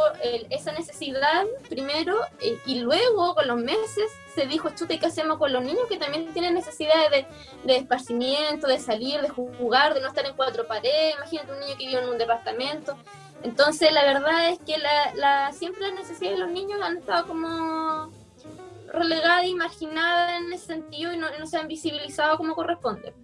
[0.51, 5.39] esa necesidad primero eh, y luego con los meses se dijo, chuta, ¿y qué hacemos
[5.39, 7.26] con los niños que también tienen necesidades de,
[7.64, 11.14] de, esparcimiento, de salir, de jugar, de no estar en cuatro paredes?
[11.16, 12.97] Imagínate un niño que vive en un departamento.
[13.43, 18.11] Entonces, la verdad es que la, siempre las necesidades de los niños han estado como
[18.93, 23.14] relegada imaginada en ese sentido y no, se han visibilizado como corresponde.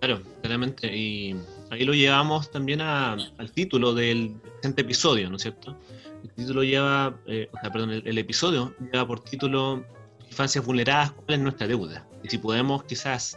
[0.00, 0.94] Claro, claramente.
[0.96, 1.36] Y
[1.70, 5.76] ahí lo llevamos también al título del presente episodio, ¿no es cierto?
[6.22, 9.84] El título lleva, eh, o sea, perdón, el, episodio lleva por título
[10.28, 12.06] Infancias vulneradas, ¿cuál es nuestra deuda?
[12.22, 13.36] Y si podemos quizás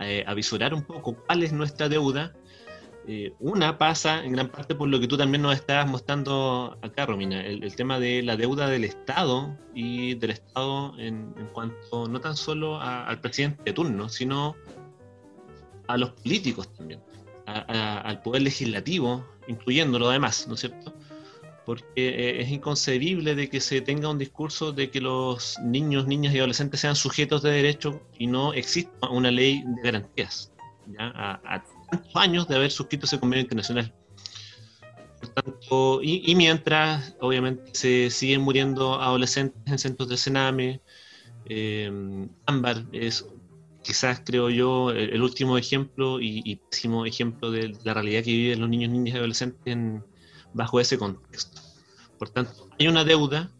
[0.00, 2.32] eh, avisorar un poco cuál es nuestra deuda,
[3.08, 7.04] eh, una pasa en gran parte por lo que tú también nos estás mostrando acá,
[7.04, 12.36] Romina, el, tema de la deuda del Estado y del Estado en, cuanto no tan
[12.36, 14.54] solo al presidente de turno, sino
[15.88, 17.00] a los políticos también,
[17.46, 20.94] al poder legislativo, incluyendo lo demás, ¿no es cierto?
[21.66, 26.34] Porque eh, es inconcebible de que se tenga un discurso de que los niños, niñas
[26.34, 30.52] y adolescentes sean sujetos de derecho y no exista una ley de garantías.
[30.86, 31.12] ¿ya?
[31.14, 33.94] A, tantos años de haber suscrito ese convenio internacional.
[35.20, 40.80] Por tanto, y, mientras, obviamente, se siguen muriendo adolescentes en centros de Sename,
[41.46, 41.90] eh,
[42.46, 43.24] Ámbar es
[43.82, 48.68] quizás creo yo el, último ejemplo y, pésimo ejemplo de la realidad que viven los
[48.68, 49.76] niños, niñas y adolescentes
[50.54, 51.60] bajo ese contexto.
[52.18, 53.50] Por tanto, hay una deuda,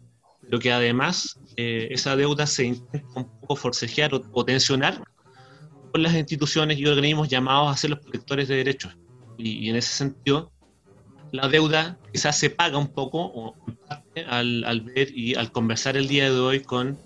[0.41, 5.03] pero que además eh, esa deuda se intenta un poco forcejear o, tensionar
[5.93, 8.97] con las instituciones y organismos llamados a ser los protectores de derechos.
[9.37, 10.51] Y, en ese sentido,
[11.31, 13.55] la deuda quizás se paga un poco
[14.27, 16.97] al, al ver y al conversar el día de hoy con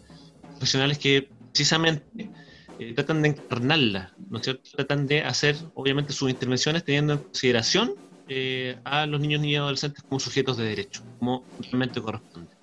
[0.52, 2.32] profesionales que precisamente
[2.80, 4.70] eh, tratan de encarnarla, ¿no es cierto?
[4.74, 7.94] Tratan de hacer, obviamente, sus intervenciones teniendo en consideración
[8.30, 12.56] eh, a los niños y adolescentes como sujetos de derecho, como realmente corresponde.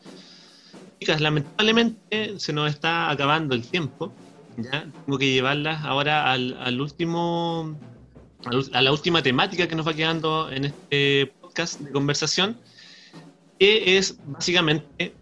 [1.00, 4.14] Chicas, lamentablemente se nos está acabando el tiempo,
[4.56, 4.90] ¿ya?
[5.04, 7.78] Tengo que llevarlas ahora al, último,
[8.72, 12.58] a la última temática que nos va quedando en este podcast de conversación,
[13.58, 15.14] que es básicamente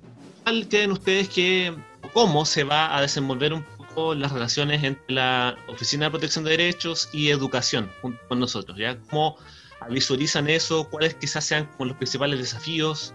[0.43, 1.75] cuál creen ustedes que
[2.13, 3.65] cómo se va a desenvolver un
[4.17, 8.99] las relaciones entre la Oficina de Protección de Derechos y Educación junto con nosotros, ¿ya?
[9.11, 9.37] ¿Cómo
[9.91, 10.89] visualizan eso?
[10.89, 13.15] ¿Cuáles quizás sean como los principales desafíos?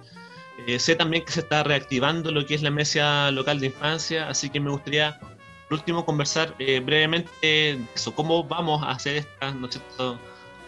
[0.67, 4.29] Eh, sé también que se está reactivando lo que es la mesa local de infancia,
[4.29, 5.19] así que me gustaría,
[5.67, 9.67] por último, conversar eh, brevemente eso, cómo vamos a hacer estas ¿no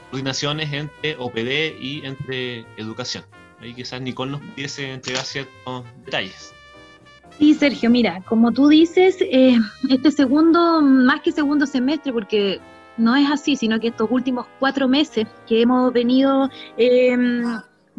[0.10, 3.24] coordinaciones entre OPD y entre educación.
[3.62, 6.54] Ahí quizás Nicole nos pudiese entregar ciertos detalles.
[7.38, 9.58] Sí, Sergio, mira, como tú dices, eh,
[9.90, 12.60] este segundo, más que segundo semestre, porque
[12.98, 17.44] no es así, sino que estos últimos cuatro meses que hemos venido em,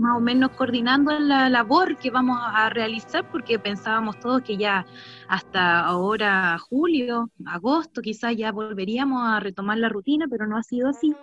[0.01, 4.87] más o menos coordinando la labor que vamos a realizar, porque pensábamos todos que ya
[5.29, 10.89] hasta ahora, julio, agosto, quizás ya volveríamos a retomar la rutina, pero no ha sido
[10.89, 11.15] así.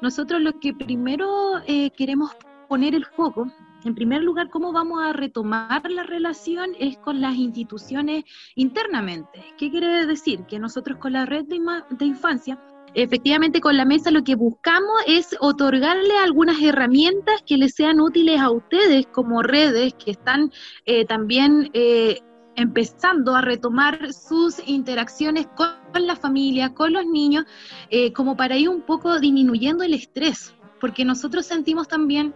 [0.00, 2.32] Nosotros lo que primero eh, queremos
[2.68, 3.50] poner el foco
[3.84, 9.44] en primer lugar, cómo vamos a retomar la relación es con las instituciones internamente.
[9.58, 10.44] ¿Qué quiere decir?
[10.46, 12.58] Que nosotros con la red de, infancia
[12.94, 18.40] efectivamente con la mesa lo que buscamos es otorgarle algunas herramientas que les sean útiles
[18.40, 20.52] a ustedes como redes que están
[20.86, 22.20] eh, también eh,
[22.56, 25.72] empezando a retomar sus interacciones con,
[26.06, 27.44] la familia, con los niños,
[27.90, 32.34] eh, como para ir un poco disminuyendo el estrés, porque nosotros sentimos también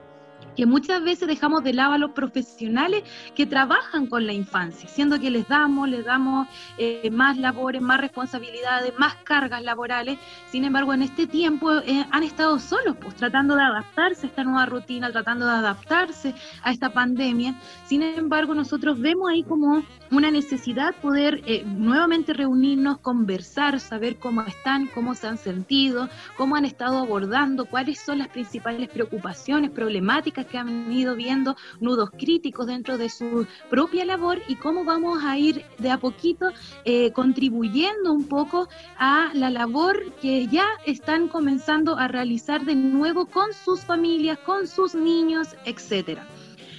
[0.57, 3.05] que muchas veces dejamos de lado a los profesionales
[3.35, 6.49] que trabajan con la infancia, siendo que les damos, les damos
[6.79, 10.19] eh, más labores, más responsabilidades, más cargas laborales.
[10.51, 14.45] Sin embargo, en este tiempo eh, han estado solos, pues tratando de adaptarse a esta
[14.45, 17.55] nueva rutina, tratando de adaptarse a esta pandemia.
[17.85, 24.43] Sin embargo, nosotros vemos ahí como una necesidad poder eh, nuevamente reunirnos, conversar, saber cómo
[24.43, 30.46] están, cómo se han sentido, cómo han estado abordando, cuáles son las principales preocupaciones, problemáticas
[30.47, 35.39] que han ido viendo nudos críticos dentro de su propia labor y cómo vamos a
[35.39, 36.51] ir de a poquito
[36.85, 38.69] eh, contribuyendo un poco
[38.99, 44.67] a la labor que ya están comenzando a realizar de nuevo con sus familias, con
[44.67, 46.27] sus niños, etcétera.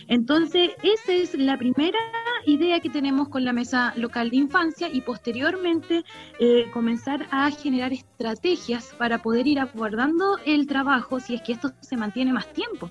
[0.08, 2.00] Entonces, esa es la primera
[2.46, 6.04] idea que tenemos con la mesa local de infancia y posteriormente
[6.40, 11.72] eh, comenzar a generar estrategias para poder ir abordando el trabajo si es que esto
[11.82, 12.90] se mantiene más tiempo.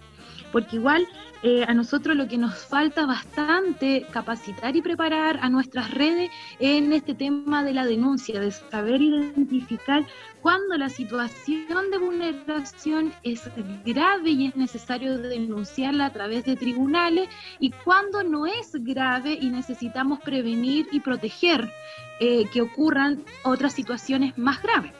[0.53, 1.07] Porque igual
[1.43, 6.93] eh, a nosotros lo que nos falta bastante capacitar y preparar a nuestras redes en
[6.93, 10.05] este tema de la denuncia, de saber identificar
[10.41, 13.51] cuando la situación de vulneración es
[13.85, 17.29] grave y es necesario denunciarla a través de tribunales
[17.61, 21.71] y cuando no es grave y necesitamos prevenir y proteger
[22.21, 24.93] eh, que ocurran otras situaciones más graves.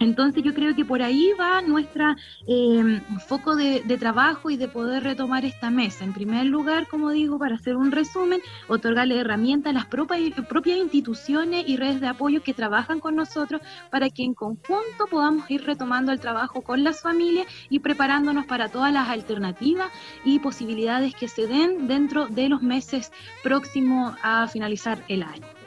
[0.00, 2.14] Entonces yo creo que por ahí va nuestro
[2.46, 6.04] eh, foco de, trabajo y de poder retomar esta mesa.
[6.04, 10.78] En primer lugar, como digo, para hacer un resumen, otorgarle herramientas a las propias, propias
[10.78, 15.64] instituciones y redes de apoyo que trabajan con nosotros para que en conjunto podamos ir
[15.64, 19.90] retomando el trabajo con las familias y preparándonos para todas las alternativas
[20.24, 23.10] y posibilidades que se den dentro de los meses
[23.42, 25.57] próximos a finalizar el año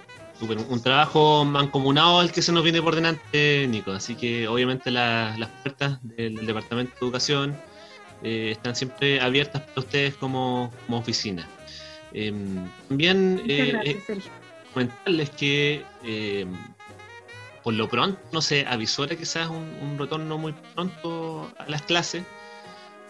[0.41, 3.91] un trabajo mancomunado el que se nos viene por delante, Nico.
[3.91, 7.57] Así que obviamente las puertas del, Departamento de Educación
[8.23, 11.47] eh, están siempre abiertas para ustedes como, oficina.
[12.13, 14.21] Em, también eh, eh,
[14.73, 16.51] comentarles que em,
[17.63, 22.23] por lo pronto, no sé, avisora quizás un, un retorno muy pronto a las clases.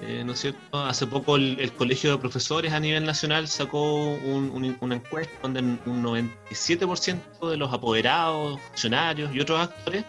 [0.01, 0.79] Eh, ¿no es cierto?
[0.79, 7.49] Hace poco el, Colegio de Profesores a nivel nacional sacó una encuesta donde un 97%
[7.49, 10.03] de los apoderados, funcionarios y otros actores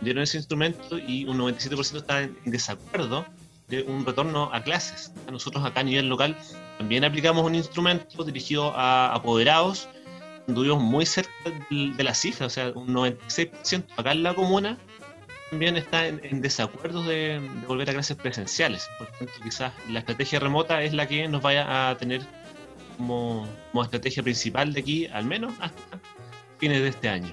[0.00, 3.26] dieron ese instrumento y un 97% está en, desacuerdo
[3.66, 5.12] de un retorno a clases.
[5.30, 6.36] Nosotros acá a nivel local
[6.78, 9.88] también aplicamos un instrumento dirigido a apoderados,
[10.46, 11.32] estuvimos muy cerca
[11.70, 14.78] de la cifra, o sea, un 96% acá en la comuna
[15.50, 18.88] también está en, desacuerdo de, volver a clases presenciales.
[18.98, 22.22] Por tanto, quizás la estrategia remota es la que nos vaya a tener
[22.96, 23.46] como,
[23.82, 26.00] estrategia principal de aquí, al menos hasta
[26.58, 27.32] fines de este año.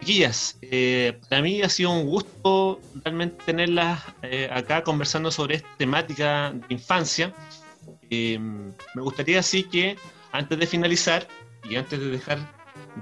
[0.00, 5.68] Chiquillas, eh, para mí ha sido un gusto realmente tenerlas eh, acá conversando sobre esta
[5.76, 7.34] temática de infancia.
[8.10, 9.96] Eh, me gustaría así que
[10.30, 11.26] antes de finalizar
[11.68, 12.38] y antes de dejar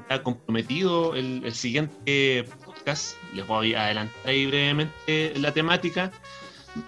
[0.09, 2.47] ya comprometido el, el siguiente
[2.87, 6.13] les voy a adelantar ahí brevemente la temática.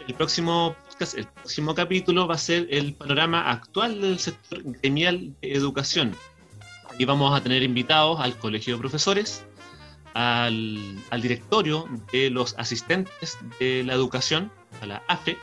[0.06, 5.34] El próximo podcast, el próximo capítulo va a ser el panorama actual del sector gremial
[5.40, 6.14] de educación.
[6.90, 9.44] Ahí vamos a tener invitados al Colegio de Profesores,
[10.14, 10.78] al,
[11.10, 15.36] al directorio de los asistentes de la educación, a la AFE,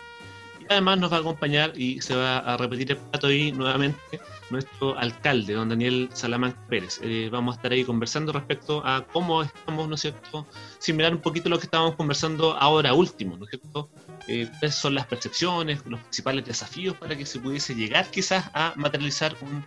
[0.62, 4.22] y además nos va a acompañar y se va a repetir el plato ahí nuevamente
[4.50, 7.00] nuestro alcalde, don Daniel Salamanca Pérez.
[7.02, 10.46] Eh, vamos a estar ahí conversando respecto a cómo estamos, ¿no es cierto?,
[10.80, 13.90] similar un poquito a lo que estábamos conversando ahora último, ¿no es cierto?,
[14.28, 18.74] eh, cuáles son las percepciones, los principales desafíos para que se pudiese llegar quizás a
[18.76, 19.66] materializar un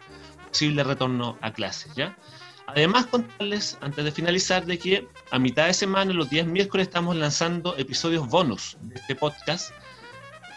[0.49, 2.17] posible retorno a clases, ¿ya?
[2.67, 7.17] Además, contarles, antes de finalizar, de que a mitad de semana, los días miércoles, estamos
[7.17, 9.73] lanzando episodios bonus de este podcast,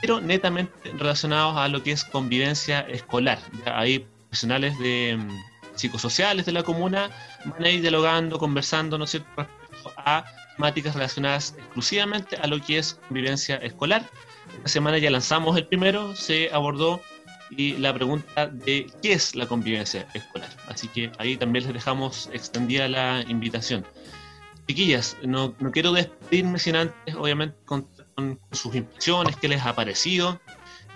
[0.01, 3.39] pero netamente relacionados a lo que es convivencia escolar.
[3.65, 7.09] Ahí profesionales de mm, psicosociales de la comuna
[7.43, 10.23] van a ir dialogando, conversando, ¿no es cierto?, respecto a
[10.55, 14.09] temáticas relacionadas exclusivamente a lo que es convivencia escolar.
[14.55, 17.01] Esta semana ya lanzamos el primero, se abordó
[17.49, 20.49] y la pregunta de qué es la convivencia escolar.
[20.69, 23.85] Así que ahí también les dejamos extendida la invitación.
[24.65, 29.75] Chiquillas, no, no quiero despedirme sin antes, obviamente, con, con sus impresiones, qué les ha
[29.75, 30.39] parecido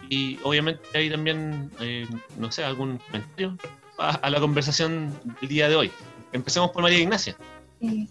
[0.10, 3.58] y obviamente hay también, eh, no sé, algún comentario
[3.98, 5.92] a, la conversación del día de hoy.
[6.32, 7.36] Empecemos por María Ignacia.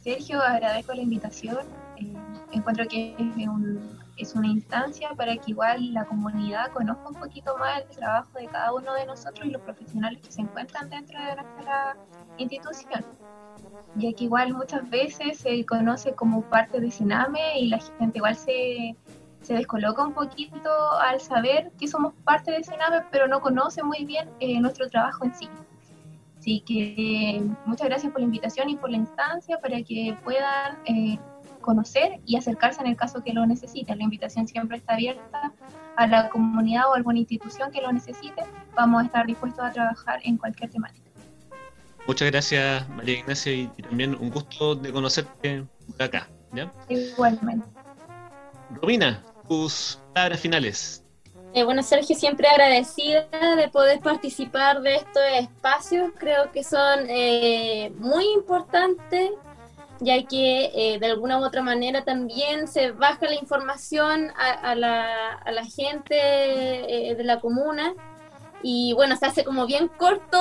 [0.02, 1.58] Sergio, agradezco la invitación.
[1.96, 2.14] Eh,
[2.52, 7.56] encuentro que es, un, es una instancia para que igual la comunidad conozca un poquito
[7.58, 11.18] más el trabajo de cada uno de nosotros y los profesionales que se encuentran dentro
[11.18, 11.96] de nuestra
[12.38, 13.04] institución.
[13.96, 18.36] Ya que igual muchas veces se conoce como parte de Siname y la gente igual
[18.36, 18.96] se,
[19.44, 20.70] se descoloca un poquito
[21.00, 25.24] al saber que somos parte de Sename, pero no conoce muy bien eh, nuestro trabajo
[25.24, 25.48] en sí.
[26.38, 31.18] Así que muchas gracias por la invitación y por la instancia para que puedan eh,
[31.60, 33.98] conocer y acercarse en el caso que lo necesiten.
[33.98, 35.52] La invitación siempre está abierta
[35.96, 38.42] a la comunidad o alguna institución que lo necesite.
[38.76, 41.10] Vamos a estar dispuestos a trabajar en cualquier temática.
[42.06, 46.28] Muchas gracias, María Ignacia, y también un gusto de conocerte por acá.
[46.88, 47.66] Igualmente.
[48.82, 51.04] Romina, tus palabras finales.
[51.54, 56.10] Eh, bueno, Sergio, siempre agradecida de poder participar de estos espacios.
[56.18, 59.30] Creo que son eh, muy importantes,
[60.00, 65.34] ya que eh, de alguna u otra manera también se baja la información a, la,
[65.34, 67.94] a la, gente de la comuna
[68.66, 70.38] y bueno, se hace como bien corto,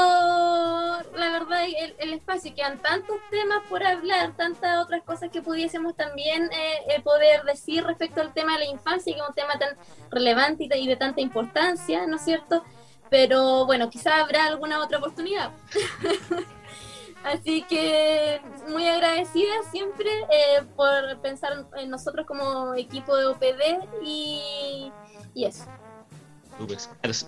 [1.15, 1.63] la verdad,
[1.99, 2.53] el, espacio.
[2.55, 8.21] Quedan tantos temas por hablar, tantas otras cosas que pudiésemos también eh, poder decir respecto
[8.21, 9.75] al tema de la infancia, que es un tema tan
[10.09, 12.63] relevante y de, tanta importancia, ¿no es cierto?
[13.09, 15.51] Pero bueno, quizás habrá alguna otra oportunidad.
[17.23, 24.91] Así que muy agradecida siempre eh, por pensar en nosotros como equipo de OPD y,
[25.33, 25.65] y eso.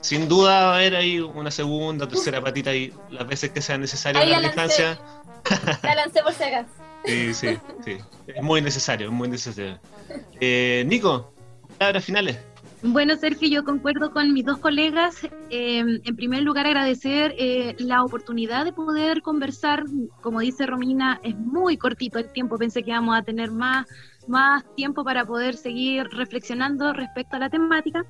[0.01, 3.78] Sin duda va a haber ahí una segunda, tercera patita y las veces que sea
[3.78, 4.99] necesario la, distancia.
[5.84, 6.69] La lancé por si acaso.
[7.05, 7.97] Sí, sí, sí.
[8.28, 9.80] Es muy necesario, es muy necesario.
[10.39, 11.34] Eh, Nico,
[11.78, 12.38] palabras finales.
[12.88, 15.28] Bueno, Sergio, yo concuerdo con mis dos colegas.
[15.49, 19.86] Em, en primer lugar, agradecer eh, la oportunidad de poder conversar.
[20.21, 22.57] Como dice Romina, es muy cortito el tiempo.
[22.57, 23.88] Pensé que íbamos a tener más,
[24.28, 28.05] más tiempo para poder seguir reflexionando respecto a la temática.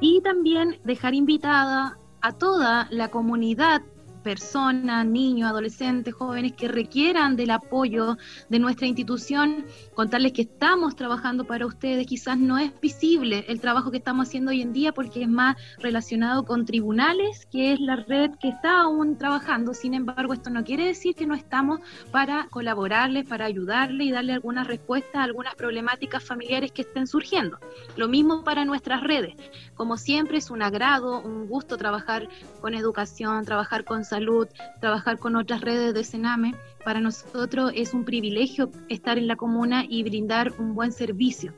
[0.00, 3.82] Y también dejar invitada a toda la comunidad
[4.26, 8.18] personas, niños, adolescentes, jóvenes que requieran del apoyo
[8.48, 9.64] de nuestra institución,
[9.94, 12.08] contarles que estamos trabajando para ustedes.
[12.08, 15.56] Quizás no es visible el trabajo que estamos haciendo hoy en día porque es más
[15.78, 19.74] relacionado con tribunales, que es la red que está aún trabajando.
[19.74, 21.78] Sin embargo, esto no quiere decir que no estamos
[22.10, 27.60] para colaborarles, para ayudarles y darle algunas respuestas a algunas problemáticas familiares que estén surgiendo.
[27.96, 29.36] Lo mismo para nuestras redes.
[29.76, 32.28] Como siempre, es un agrado, un gusto trabajar
[32.60, 34.48] con educación, trabajar con salud salud,
[34.80, 36.54] trabajar con otras redes de Sename.
[36.84, 41.52] Para nosotros es un privilegio estar en la comuna y brindar un buen servicio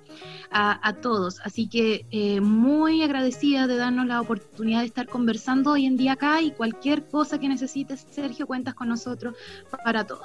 [0.50, 1.40] a, todos.
[1.44, 6.12] Así que eh, muy agradecida de darnos la oportunidad de estar conversando hoy en día
[6.12, 9.36] acá y cualquier cosa que necesites, Sergio, cuentas con nosotros
[9.84, 10.22] para todo.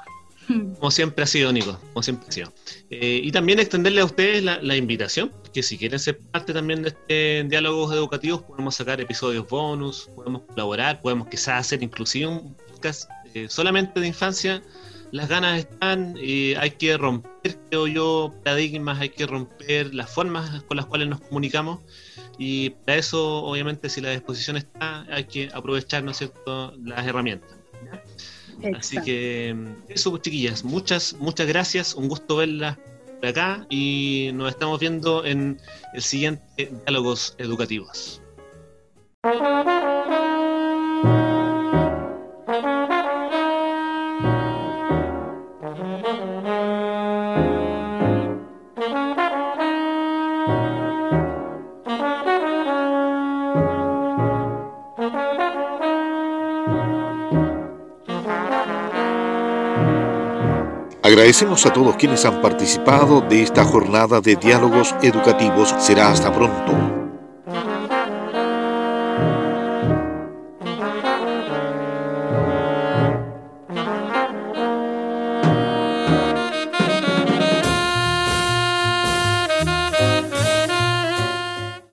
[0.48, 2.54] Como siempre ha sido, Nico, como siempre ha sido.
[2.90, 6.90] Eh, y también extenderle a ustedes la, invitación, que si quieren ser parte también de
[6.90, 13.10] este diálogos educativos, podemos sacar episodios bonus, podemos colaborar, podemos quizás hacer inclusive un podcast
[13.34, 14.62] eh, solamente de infancia.
[15.12, 20.64] Las ganas están, y hay que romper, creo yo, paradigmas, hay que romper las formas
[20.64, 21.82] con las cuales nos comunicamos.
[22.40, 27.06] Y para eso, obviamente, si la disposición está, hay que aprovechar, ¿no es cierto?, las
[27.06, 27.63] herramientas.
[28.78, 29.56] Así que
[29.90, 32.78] eso, pues, chiquillas, muchas, muchas gracias, un gusto verlas
[33.20, 35.60] por acá y nos estamos viendo en
[35.94, 38.22] el siguiente Diálogos Educativos.
[61.34, 65.74] Agradecemos a todos quienes han participado de esta jornada de diálogos educativos.
[65.80, 67.03] Será hasta pronto.